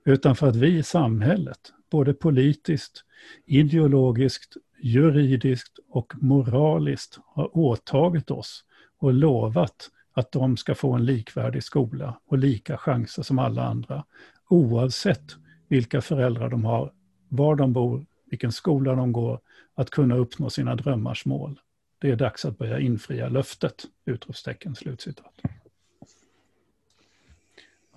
[0.05, 1.59] Utan för att vi i samhället,
[1.91, 3.05] både politiskt,
[3.47, 8.65] ideologiskt, juridiskt och moraliskt har åtagit oss
[8.99, 14.05] och lovat att de ska få en likvärdig skola och lika chanser som alla andra,
[14.49, 15.37] oavsett
[15.69, 16.93] vilka föräldrar de har,
[17.29, 19.41] var de bor, vilken skola de går,
[19.75, 21.61] att kunna uppnå sina drömmars mål.
[21.99, 23.85] Det är dags att börja infria löftet!
[24.05, 25.33] Utropstecken, slutcitat.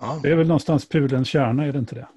[0.00, 0.20] Ja.
[0.22, 2.08] Det är väl någonstans pudelns kärna, är det inte det?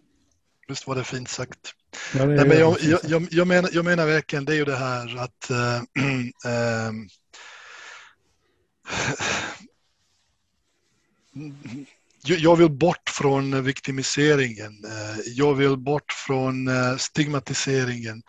[0.68, 1.74] Visst var det fint sagt.
[2.14, 4.66] Ja, det Nej, men jag, jag, jag, jag, menar, jag menar verkligen, det är ju
[4.66, 6.92] det här att äh, äh,
[12.24, 14.74] jag vill bort från viktimiseringen.
[15.26, 18.22] Jag vill bort från eh, stigmatiseringen.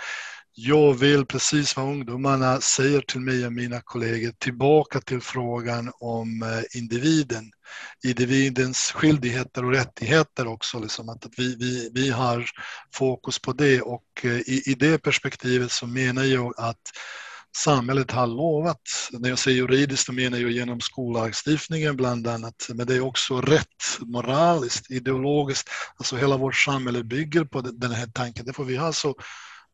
[0.62, 6.42] Jag vill, precis vad ungdomarna säger till mig och mina kollegor, tillbaka till frågan om
[6.42, 7.51] eh, individen.
[8.05, 10.78] Individens skyldigheter och rättigheter också.
[10.78, 12.46] Liksom att vi, vi, vi har
[12.94, 16.82] fokus på det och eh, i, i det perspektivet så menar jag att
[17.57, 18.80] samhället har lovat.
[19.12, 22.68] När jag säger juridiskt så menar jag genom skollagstiftningen bland annat.
[22.74, 23.66] Men det är också rätt
[24.01, 25.70] moraliskt, ideologiskt.
[25.96, 28.46] Alltså hela vårt samhälle bygger på den här tanken.
[28.46, 29.14] Därför vi har så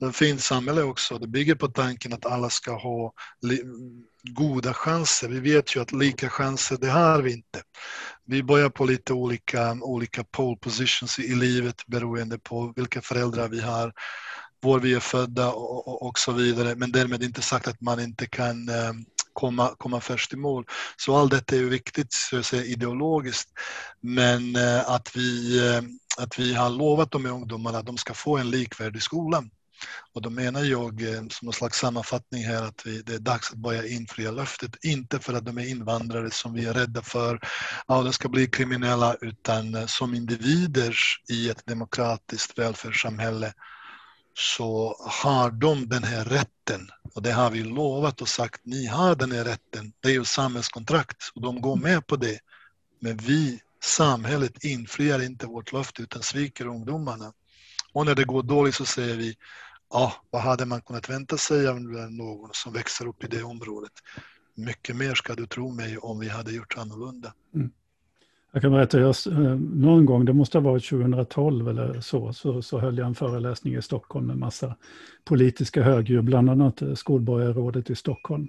[0.04, 1.18] ett fint samhälle också.
[1.18, 3.12] Det bygger på tanken att alla ska ha
[4.22, 5.28] goda chanser.
[5.28, 7.62] Vi vet ju att lika chanser, det har vi inte.
[8.26, 13.60] Vi börjar på lite olika, olika pole positions i livet beroende på vilka föräldrar vi
[13.60, 13.92] har
[14.61, 16.74] var vi är födda och, och, och så vidare.
[16.74, 20.64] Men därmed inte sagt att man inte kan ehm, komma, komma först i mål.
[20.96, 23.50] Så allt detta är viktigt så att säga, ideologiskt.
[24.00, 28.36] Men eh, att, vi, ehm, att vi har lovat de ungdomarna att de ska få
[28.38, 29.44] en likvärdig skola.
[30.14, 33.50] Och då menar jag eh, som någon slags sammanfattning här att vi, det är dags
[33.50, 34.84] att börja infria löftet.
[34.84, 37.34] Inte för att de är invandrare som vi är rädda för,
[37.86, 40.96] att de ska bli kriminella, utan eh, som individer
[41.28, 43.52] i ett demokratiskt välfärdssamhälle
[44.39, 49.14] så har de den här rätten och det har vi lovat och sagt, ni har
[49.14, 49.93] den här rätten.
[50.01, 52.39] Det är ju samhällskontrakt och de går med på det.
[53.01, 57.32] Men vi, samhället, infriar inte vårt löfte utan sviker ungdomarna.
[57.93, 59.37] Och när det går dåligt så säger vi,
[59.91, 61.80] ja, vad hade man kunnat vänta sig av
[62.11, 63.93] någon som växer upp i det området?
[64.55, 67.34] Mycket mer ska du tro mig om vi hade gjort annorlunda.
[67.55, 67.70] Mm.
[68.57, 72.62] Jag kan berätta, jag, eh, någon gång, det måste ha varit 2012 eller så, så,
[72.62, 74.76] så höll jag en föreläsning i Stockholm med massa
[75.24, 78.48] politiska högdjur, bland annat eh, skolborgarrådet i Stockholm.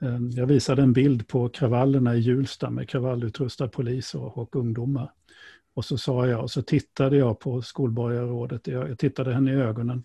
[0.00, 5.10] Ehm, jag visade en bild på kravallerna i Hjulsta med kravallutrustad polis och, och ungdomar.
[5.74, 9.54] Och så sa jag, och så tittade jag på skolborgarrådet, jag, jag tittade henne i
[9.54, 10.04] ögonen.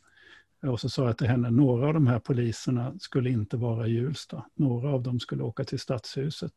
[0.67, 3.91] Och så sa jag till henne, några av de här poliserna skulle inte vara i
[3.91, 4.45] Hjulsta.
[4.55, 6.53] Några av dem skulle åka till Stadshuset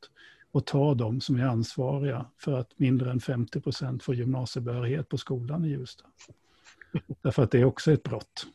[0.53, 5.19] och ta de som är ansvariga för att mindre än 50 procent får gymnasiebehörighet på
[5.19, 6.05] skolan i Hjulsta.
[7.23, 8.47] Därför att det är också ett brott.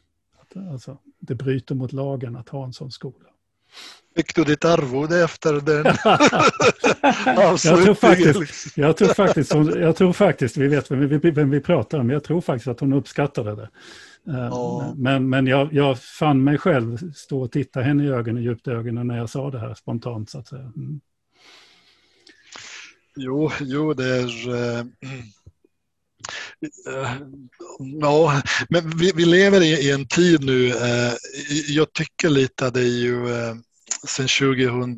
[0.72, 3.26] Alltså, det bryter mot lagen att ha en sån skola.
[4.16, 5.86] Fick du ditt arvode efter den
[7.36, 11.62] jag tror faktiskt, jag tror faktiskt, jag tror faktiskt, vi vet vem vi, vem vi
[11.62, 13.70] pratar om, jag tror faktiskt att hon uppskattade det.
[14.32, 14.96] Oh.
[14.96, 18.72] Men, men jag, jag fann mig själv stå och titta henne i ögonen, djupt i
[18.72, 20.72] ögonen när jag sa det här spontant så att säga.
[20.76, 21.02] Mm.
[23.16, 24.50] Jo, jo, det är...
[24.50, 24.80] Äh,
[26.88, 27.22] äh,
[28.02, 30.68] ja, men vi, vi lever i, i, en tid nu.
[30.68, 31.14] Äh,
[31.68, 33.56] jag tycker lite att det är ju eh,
[34.08, 34.96] sen 2000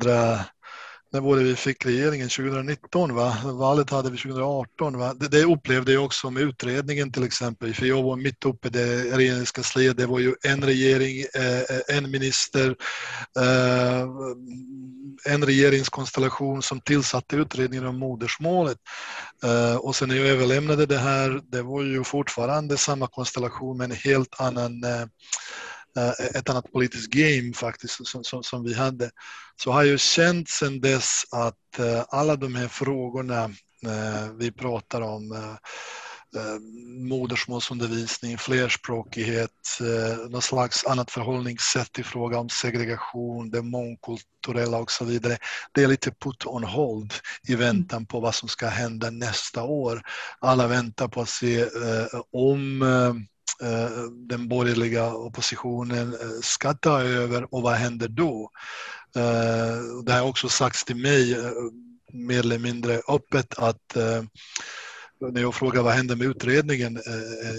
[1.12, 2.28] när var det vi fick regeringen?
[2.28, 3.36] 2019 va?
[3.44, 5.14] Valet hade vi 2018 va?
[5.14, 8.70] Det, det upplevde jag också med utredningen till exempel, för jag var mitt uppe i
[8.70, 9.96] det regeringskansliet.
[9.96, 12.76] Det var ju en regering, eh, eh, en minister,
[13.40, 14.06] eh,
[15.32, 18.78] en regeringskonstellation som tillsatte utredningen om modersmålet.
[19.80, 23.96] Och sen när jag överlämnade det här, det var ju fortfarande samma konstellation men en
[23.96, 24.84] helt annan
[26.34, 29.10] ett annat politiskt game faktiskt som, som, som, vi hade.
[29.56, 33.44] Så har jag känt sedan dess att eh, alla de här frågorna
[33.84, 35.56] eh, vi pratar om
[37.08, 39.50] modersmålsundervisning, flerspråkighet,
[40.28, 45.38] något slags annat förhållningssätt i fråga om segregation, det mångkulturella och så vidare.
[45.72, 47.14] Det är lite put on hold
[47.48, 50.02] i väntan på vad som ska hända nästa år.
[50.38, 51.66] Alla väntar på att se
[52.32, 58.50] om Eh, Eh, den borgerliga oppositionen eh, ska ta över och vad händer då?
[59.16, 61.36] Eh, det har också sagts till mig
[62.12, 63.96] mer eller mindre öppet att
[65.32, 66.96] när jag frågar vad händer med utredningen,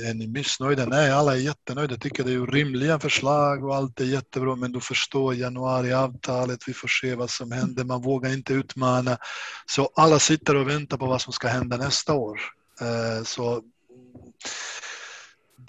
[0.07, 0.85] är ni missnöjda?
[0.85, 4.81] Nej, alla är jättenöjda, tycker det är rimliga förslag och allt är jättebra, men du
[4.81, 9.17] förstår januariavtalet, vi får se vad som händer, man vågar inte utmana.
[9.65, 12.39] Så alla sitter och väntar på vad som ska hända nästa år.
[13.25, 13.63] Så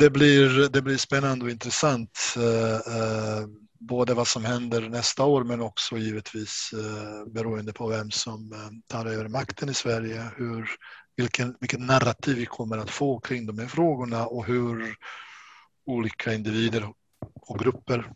[0.01, 2.19] det, blir, det blir spännande och intressant.
[2.37, 3.47] Eh, eh,
[3.79, 8.53] både vad som händer nästa år men också givetvis eh, beroende på vem som
[8.87, 10.31] tar över makten i Sverige.
[10.37, 10.71] Hur,
[11.17, 14.97] vilken, vilket narrativ vi kommer att få kring de här frågorna och hur
[15.87, 16.89] olika individer
[17.41, 18.13] och grupper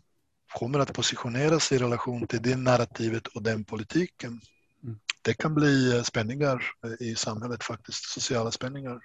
[0.53, 4.41] kommer att positionera sig i relation till det narrativet och den politiken.
[4.83, 4.99] Mm.
[5.21, 6.63] Det kan bli spänningar
[6.99, 8.99] i samhället faktiskt, sociala spänningar.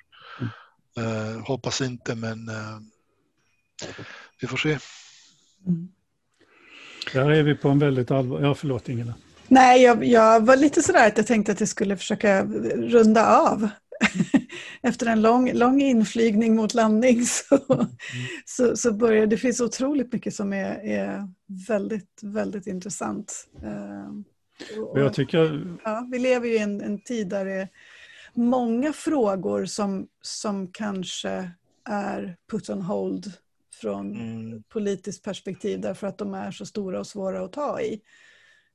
[0.97, 2.79] Eh, hoppas inte, men eh,
[4.41, 4.79] vi får se.
[5.67, 5.89] Mm.
[7.13, 8.47] Där är vi på en väldigt allvarlig...
[8.47, 9.15] Ja, förlåt Ingela.
[9.49, 13.69] Nej, jag, jag, var lite sådär att jag tänkte att jag skulle försöka runda av.
[14.83, 17.87] Efter en lång, lång inflygning mot landning så, mm.
[18.45, 21.29] så, så börjar det finns otroligt mycket som är, är
[21.69, 23.49] väldigt, väldigt intressant.
[23.65, 24.21] Uh,
[24.83, 25.77] och, jag tycker...
[25.85, 27.69] ja, vi lever ju i en, en tid där det
[28.35, 31.51] många frågor som, som kanske
[31.85, 33.33] är put on hold
[33.81, 34.63] från mm.
[34.63, 38.01] politiskt perspektiv därför att de är så stora och svåra att ta i.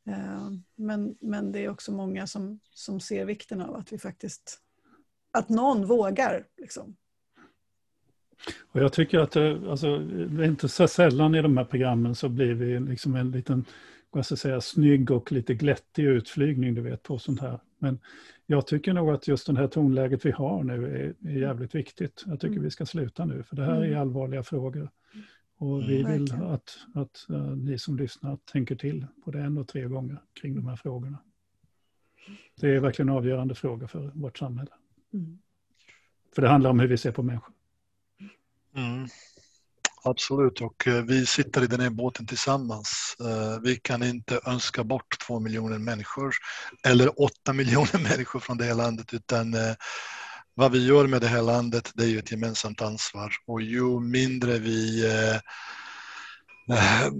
[0.07, 4.60] Eh, men, men det är också många som, som ser vikten av att vi faktiskt,
[5.32, 6.48] att någon vågar.
[6.57, 6.95] Liksom.
[8.72, 12.15] Och jag tycker att det, alltså, det är inte så sällan i de här programmen
[12.15, 13.65] så blir vi liksom en liten,
[14.11, 17.60] vad ska jag säga, snygg och lite glättig utflygning du vet på sånt här.
[17.85, 17.99] Men
[18.45, 22.23] jag tycker nog att just det här tonläget vi har nu är, är jävligt viktigt.
[22.25, 22.63] Jag tycker mm.
[22.63, 23.99] vi ska sluta nu, för det här är mm.
[24.01, 24.89] allvarliga frågor.
[25.57, 26.11] Och vi Mm.
[26.11, 26.43] vill Verkligen.
[26.43, 30.67] att, att eh, ni som lyssnar tänker till både en och tre gånger kring de
[30.67, 31.17] här frågorna.
[32.55, 34.71] Det är verkligen en avgörande fråga för vårt samhälle.
[35.13, 35.37] Mm.
[36.35, 37.53] För det handlar om hur vi ser på människor.
[38.75, 39.07] Mm.
[40.07, 43.15] Absolut, och eh, vi sitter i den här båten tillsammans.
[43.19, 46.34] Eh, vi kan inte önska bort två miljoner människor
[46.88, 49.73] eller åtta miljoner människor från det här landet utan eh,
[50.53, 53.99] vad vi gör med det här landet det är ju ett gemensamt ansvar och ju
[53.99, 55.03] mindre vi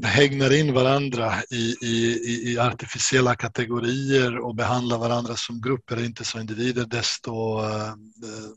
[0.04, 6.42] hägnar in varandra i, i, i- artificiella kategorier och behandlar varandra som grupper, inte som
[6.42, 7.62] individer, desto,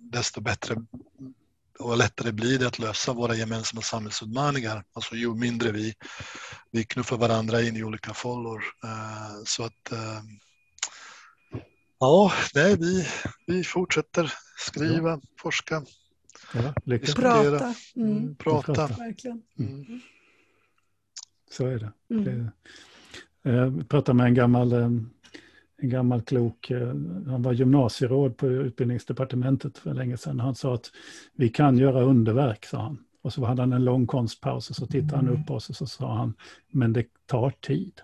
[0.01, 0.77] desto bättre
[1.79, 4.85] och lättare blir det att lösa våra gemensamma samhällsutmaningar.
[4.93, 5.95] Alltså ju mindre vi,
[6.71, 8.63] vi knuffar varandra in i olika fållor.
[8.85, 10.23] Eh, Så att eh,
[12.01, 13.07] ja, nej, vi,
[13.47, 15.83] vi fortsätter skriva, forska,
[16.55, 17.15] Ja, lycka till.
[17.15, 17.59] Diskutera.
[17.59, 17.75] Prata.
[17.97, 18.17] Mm.
[18.17, 18.75] mm, prata.
[18.75, 18.87] Prata.
[18.87, 19.43] Verkligen.
[19.59, 20.01] Mm.
[21.51, 22.15] Så är det.
[22.15, 22.25] Mm.
[22.25, 22.53] det
[23.43, 24.91] jag pratade med en gammal, eh,
[25.79, 26.89] en gammal klok, eh,
[27.27, 30.41] han var gymnasieråd på utbildningsdepartementet för länge sedan.
[30.41, 30.91] Han sa att
[31.35, 33.05] vi kan göra underverk, sa han.
[33.23, 35.77] Och så hade han en lång konstpaus och så tittade han upp på oss och
[35.77, 36.35] så sa han,
[36.73, 38.01] men det tar tid.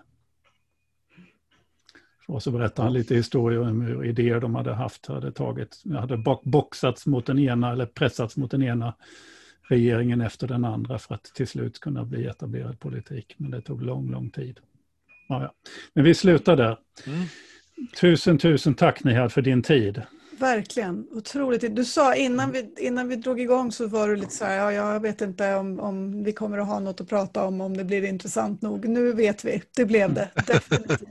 [2.27, 6.23] Och så berättade han lite historier om hur idéer de hade haft hade tagit, hade
[6.43, 8.93] boxats mot den ena eller pressats mot den ena
[9.61, 13.35] regeringen efter den andra för att till slut kunna bli etablerad politik.
[13.37, 14.59] Men det tog lång, lång tid.
[15.27, 15.53] Ja, ja.
[15.93, 16.77] Men vi slutar där.
[17.07, 17.25] Mm.
[17.99, 20.01] Tusen, tusen tack Nihad för din tid.
[20.39, 21.75] Verkligen, otroligt.
[21.75, 24.93] Du sa innan vi, innan vi drog igång så var du lite så här, ja,
[24.93, 27.83] jag vet inte om, om vi kommer att ha något att prata om, om det
[27.83, 28.87] blir intressant nog.
[28.87, 31.09] Nu vet vi, det blev det, definitivt.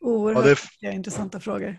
[0.00, 1.78] Oerhört Ja, det, intressanta frågor.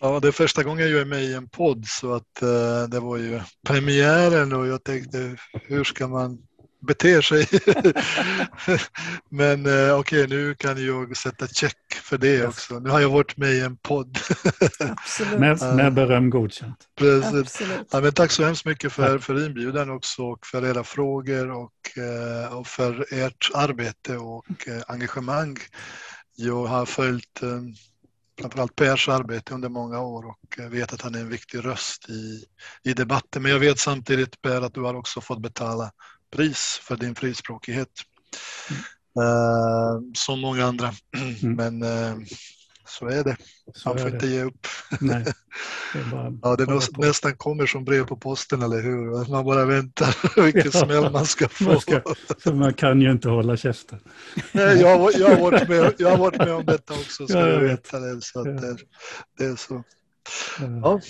[0.00, 3.00] ja, det är första gången jag är med i en podd så att eh, det
[3.00, 6.38] var ju premiären och jag tänkte hur ska man
[6.82, 7.46] bete sig?
[9.28, 12.78] Men eh, okej, nu kan jag sätta check för det också.
[12.78, 14.18] Nu har jag varit med i en podd.
[15.38, 16.88] Med, med beröm godkänt.
[16.98, 17.62] Precis.
[17.90, 21.98] Ja, men tack så hemskt mycket för, för inbjudan också och för era frågor och,
[21.98, 25.56] eh, och för ert arbete och eh, engagemang.
[26.36, 27.40] Jag har följt
[28.40, 32.44] framförallt Pers arbete under många år och vet att han är en viktig röst i,
[32.84, 33.42] i debatten.
[33.42, 35.92] Men jag vet samtidigt Per att du har också fått betala
[36.32, 37.88] pris för din frispråkighet.
[39.20, 40.92] Eh, som många andra.
[41.42, 41.56] Mm.
[41.56, 42.16] Men eh,
[42.86, 43.36] så är det.
[43.74, 44.32] Så Man får är inte det.
[44.32, 44.66] ge upp.
[45.00, 45.24] Nej,
[45.94, 49.30] det bara, Ja, det bara nästan kommer som brev på posten, eller hur?
[49.30, 50.80] Man bara väntar vilken Ja.
[50.86, 51.64] smäll man ska få.
[51.64, 52.02] Man ska-
[52.52, 53.98] man kan ju inte hålla käften.
[54.52, 57.32] Nej, jag, har- jag, har varit med, jag har varit med om detta också, så
[57.34, 57.94] Ja, jag jag vet.
[57.94, 58.20] vet det.
[58.22, 58.52] Så att Ja.
[58.52, 58.76] det,
[59.38, 59.84] det är så.
[60.82, 61.00] Ja.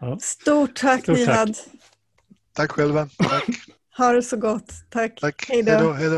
[0.00, 1.26] Ja, Stort tack Stort tack.
[1.26, 1.56] Nihad.
[2.52, 3.08] tack själva.
[3.18, 3.46] Tack.
[3.96, 4.72] Ha det så gott.
[4.90, 5.20] Tack.
[5.20, 5.46] tack.
[5.48, 5.70] Hej då.
[5.70, 6.16] Hej då,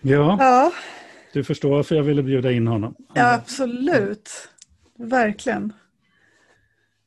[0.00, 0.72] ja, Ja,
[1.32, 2.94] du förstår varför jag ville bjuda in honom.
[3.14, 4.48] ja absolut.
[4.98, 5.72] Verkligen.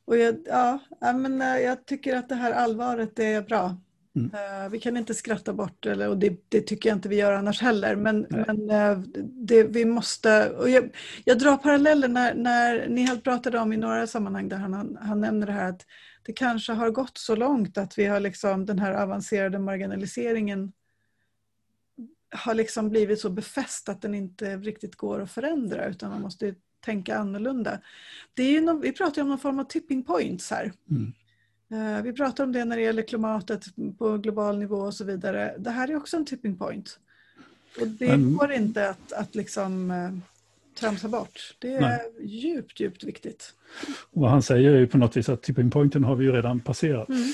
[0.04, 3.76] Och jag, ja, ja, men, eh, jag tycker att det här allvaret är bra.
[4.16, 4.30] Mm.
[4.34, 7.32] Eh, Vi kan inte skratta bort, eller, och det, det tycker jag inte vi gör
[7.32, 7.96] annars heller.
[7.96, 10.50] Men, men eh, det, vi måste...
[10.50, 14.56] Och jag, jag drar paralleller när, när ni har pratade om i några sammanhang där
[14.56, 15.86] han, han, nämner det här att
[16.22, 20.72] det kanske har gått så långt att vi har liksom den här avancerade marginaliseringen
[22.34, 26.54] har liksom blivit så befäst att den inte riktigt går att förändra utan man måste
[26.84, 27.80] tänka annorlunda.
[28.34, 30.72] Det är någon, vi pratar ju om någon form av tipping points här.
[30.90, 31.12] Mm.
[31.72, 33.64] Eh, Vi pratar om det när det gäller klimatet
[33.98, 35.54] på global nivå och så vidare.
[35.58, 36.98] Det här är också en tipping point.
[37.80, 40.10] Och det går inte att, att liksom eh,
[40.80, 41.56] tramsa bort.
[41.58, 42.00] Det är Nej.
[42.20, 43.54] djupt, djupt viktigt.
[44.12, 46.32] Och vad han säger är ju på något vis att tipping pointen har vi ju
[46.32, 47.08] redan passerat.
[47.08, 47.32] Mm.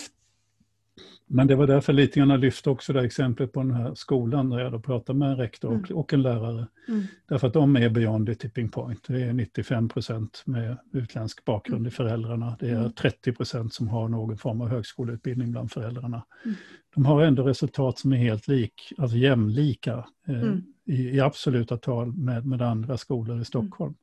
[1.31, 3.95] Men det var därför lite grann jag lyfte också det här exemplet på den här
[3.95, 6.67] skolan där jag då pratade med en rektor och, och en lärare.
[6.89, 7.03] Mm.
[7.29, 9.05] Därför att de är beyond the tipping point.
[9.09, 12.57] Det är 95 procent med utländsk bakgrund i föräldrarna.
[12.61, 12.93] Det är Mm.
[12.93, 16.25] 30 procent som har någon form av högskoleutbildning bland föräldrarna.
[16.45, 16.57] Mm.
[16.95, 20.63] De har ändå resultat som är helt lik, alltså jämlika eh, Mm.
[20.87, 23.95] i, i absoluta tal med, med andra skolor i Stockholm.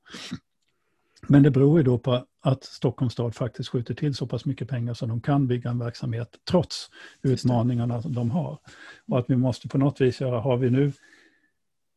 [1.27, 4.69] Men det beror ju då på att Stockholms stad faktiskt skjuter till så pass mycket
[4.69, 6.89] pengar så de kan bygga en verksamhet trots
[7.21, 8.59] utmaningarna som de har.
[9.07, 10.91] Och att vi måste på något vis göra, har vi nu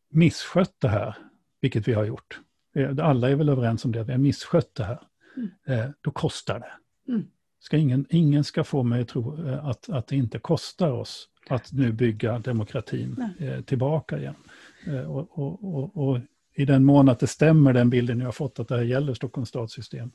[0.09, 1.15] misskött det här,
[1.61, 2.39] vilket vi har gjort,
[2.75, 4.99] eh, alla är väl överens om det, vi har misskött det här,
[5.37, 5.49] Mm.
[5.67, 6.71] eh, då kostar det.
[7.11, 7.27] Mm.
[7.59, 11.29] Ska ingen, ingen ska få mig att tro eh, att, att det inte kostar oss
[11.49, 13.29] att nu bygga demokratin
[13.65, 14.35] tillbaka igen.
[15.07, 16.19] Och, och, och, och
[16.59, 19.13] i den mån att det stämmer den bilden jag har fått att det här gäller
[19.13, 20.11] Stockholms stadssystem,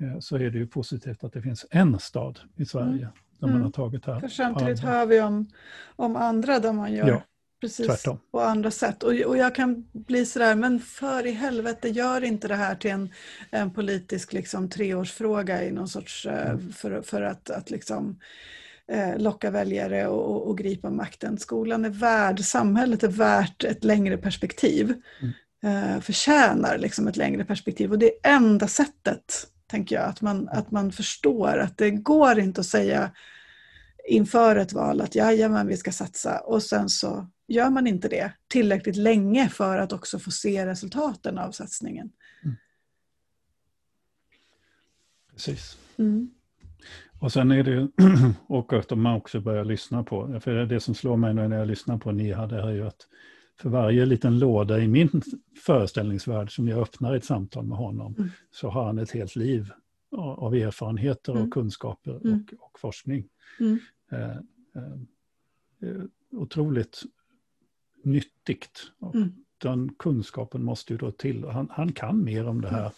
[0.00, 3.10] eh, så är det ju positivt att det finns en stad i Sverige mm.
[3.38, 4.20] där man har tagit här.
[4.20, 5.50] För samtidigt hör vi om,
[5.96, 7.22] om andra där man gör ja,
[7.60, 8.18] precis tvärtom.
[8.32, 9.02] på andra sätt.
[9.02, 12.90] Och, och jag kan bli sådär, men för i helvete, gör inte det här till
[12.90, 13.10] en,
[13.50, 16.72] en politisk liksom, treårsfråga i någon sorts, eh, mm.
[16.72, 18.18] för, för att, att liksom
[18.92, 21.38] eh, locka väljare och, och, och, gripa makten.
[21.38, 24.84] Skolan är värd, samhället är värt ett längre perspektiv.
[25.20, 25.32] Mm.
[25.62, 30.48] Eh, förtjänar liksom ett längre perspektiv och det är enda sättet, tänker jag, att man,
[30.48, 33.10] att man förstår att det går inte att säga
[34.08, 38.32] inför ett val att jajamän, vi ska satsa och sen så gör man inte det
[38.48, 42.10] tillräckligt länge för att också få se resultaten av satsningen.
[42.44, 42.56] Mm.
[45.32, 45.78] Precis.
[45.98, 46.30] Mm.
[47.18, 47.88] Och sen är det ju,
[48.46, 51.98] och att man också börjar lyssna på, för det som slår mig när jag lyssnar
[51.98, 53.06] på Niha, det är ju att
[53.60, 55.22] för varje liten låda i min
[55.64, 58.30] föreställningsvärld som jag öppnar ett samtal med honom, mm.
[58.50, 59.72] så har han ett helt liv
[60.16, 61.44] av erfarenheter mm.
[61.44, 62.44] och kunskaper mm.
[62.58, 63.28] och, och, forskning.
[63.60, 63.78] Mm.
[64.10, 64.36] Eh,
[65.90, 67.02] eh, otroligt
[68.02, 68.92] nyttigt.
[69.14, 69.32] Mm.
[69.58, 71.44] Den kunskapen måste ju då till.
[71.44, 72.92] Han, han kan mer om det här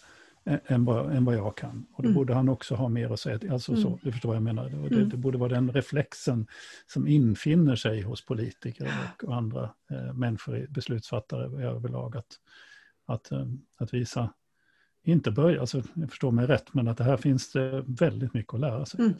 [0.45, 1.85] än vad, än vad jag kan.
[1.93, 2.15] Och då mm.
[2.15, 3.53] borde han också ha mer att säga.
[3.53, 3.83] Alltså mm.
[3.83, 4.69] så, du förstår vad jag menar.
[4.69, 5.09] Det, mm.
[5.09, 6.47] det, borde vara den reflexen
[6.87, 12.17] som infinner sig hos politiker och, och andra eh, människor, beslutsfattare överlag.
[12.17, 12.39] Att,
[13.05, 13.31] att,
[13.77, 14.33] att visa,
[15.03, 18.53] inte börja, alltså, jag förstår mig rätt, men att det här finns det väldigt mycket
[18.53, 18.99] att lära sig.
[18.99, 19.13] Mm.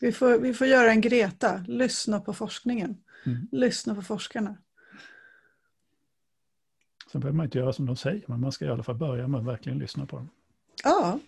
[0.00, 2.96] Vi, får, vi får göra en Greta, lyssna på forskningen.
[3.26, 3.48] Mm.
[3.52, 4.56] Lyssna på forskarna.
[7.12, 9.28] Sen behöver man inte göra som de säger, men man ska i alla fall börja
[9.28, 10.28] med att verkligen lyssna på dem.
[10.84, 11.18] Ja.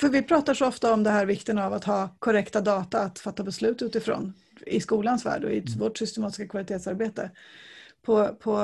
[0.00, 3.18] För vi pratar så ofta om det här vikten av att ha korrekta data att
[3.18, 4.32] fatta beslut utifrån
[4.66, 5.78] i skolans värld och i mm.
[5.78, 7.30] vårt systematiska kvalitetsarbete.
[8.02, 8.58] På, på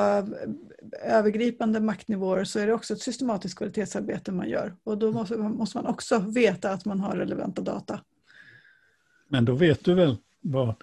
[1.03, 5.79] övergripande maktnivåer så är det också ett systematiskt kvalitetsarbete man gör och då måste, måste
[5.79, 8.01] man också veta att man har relevanta data.
[9.29, 10.75] Men då vet du väl vad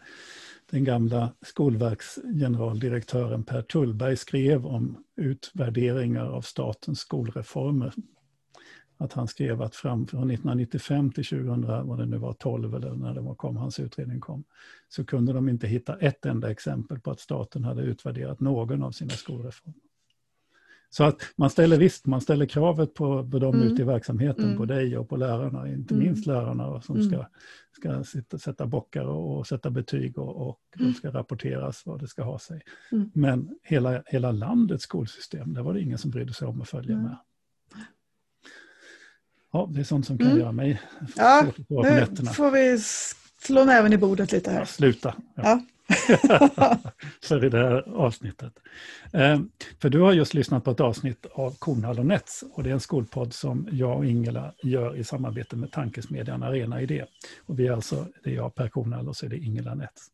[0.71, 7.93] den gamla skolverksgeneraldirektören Per Tullberg skrev om utvärderingar av statens skolreformer
[8.97, 12.91] att han skrev att fram från 1995 till 2000, vad det nu var, 12 eller
[12.91, 14.43] när det var, kom, hans utredning kom,
[14.89, 18.91] så kunde de inte hitta ett enda exempel på att staten hade utvärderat någon av
[18.91, 19.79] sina skolreformer.
[20.89, 23.67] Så att man ställer visst, man ställer kravet på, på dem mm.
[23.67, 24.57] ute i verksamheten, mm.
[24.57, 26.05] på dig och på lärarna, inte mm.
[26.05, 27.09] minst lärarna som mm.
[27.09, 27.25] ska,
[27.71, 32.07] ska sitta, sätta bockar och, och sätta betyg och, och det ska rapporteras vad det
[32.07, 32.61] ska ha sig.
[32.91, 33.11] Mm.
[33.13, 36.97] Men hela, hela landets skolsystem, där var det ingen som brydde sig om att följa
[36.97, 37.17] med.
[39.55, 40.39] Ja, det är sånt som kan mm.
[40.39, 40.81] göra mig
[41.15, 42.79] Ja, nu får vi
[43.41, 44.59] slå näven i bordet lite här.
[44.59, 45.15] Ja, sluta.
[45.35, 45.61] Ja.
[46.27, 46.77] ja.
[47.23, 48.53] För i det här avsnittet.
[49.13, 49.39] Eh,
[49.81, 52.73] för du har just lyssnat på ett avsnitt av Kornhall och Nets och det är
[52.73, 57.05] en skolpodd som jag och Ingela gör i samarbete med tankesmedjan Arena Idé.
[57.45, 60.07] Och vi är alltså, det är jag Per Kornhall och så är det Ingela Nets.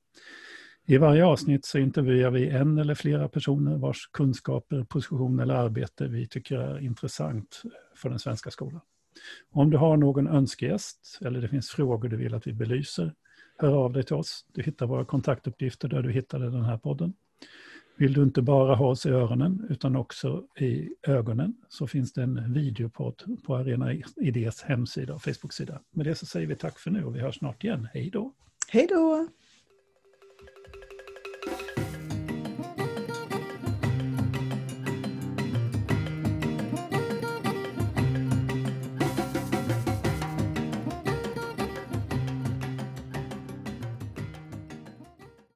[0.85, 6.07] I varje avsnitt så intervjuar vi en eller flera personer vars kunskaper, position eller arbete
[6.07, 7.61] vi tycker är intressant
[7.95, 8.81] för den svenska skolan.
[9.51, 13.13] Om du har någon önskegäst eller det finns frågor du vill att vi belyser,
[13.57, 14.45] hör av dig till oss.
[14.53, 17.13] Du hittar våra kontaktuppgifter där du hittade den här podden.
[17.95, 22.23] Vill du inte bara ha oss i öronen utan också i ögonen så finns det
[22.23, 25.81] en videopodd på Arena Idés hemsida och Facebook-sida.
[25.91, 27.87] Med det så säger vi tack för nu och vi hörs snart igen.
[27.93, 28.33] Hej då!
[28.67, 29.27] Hej då!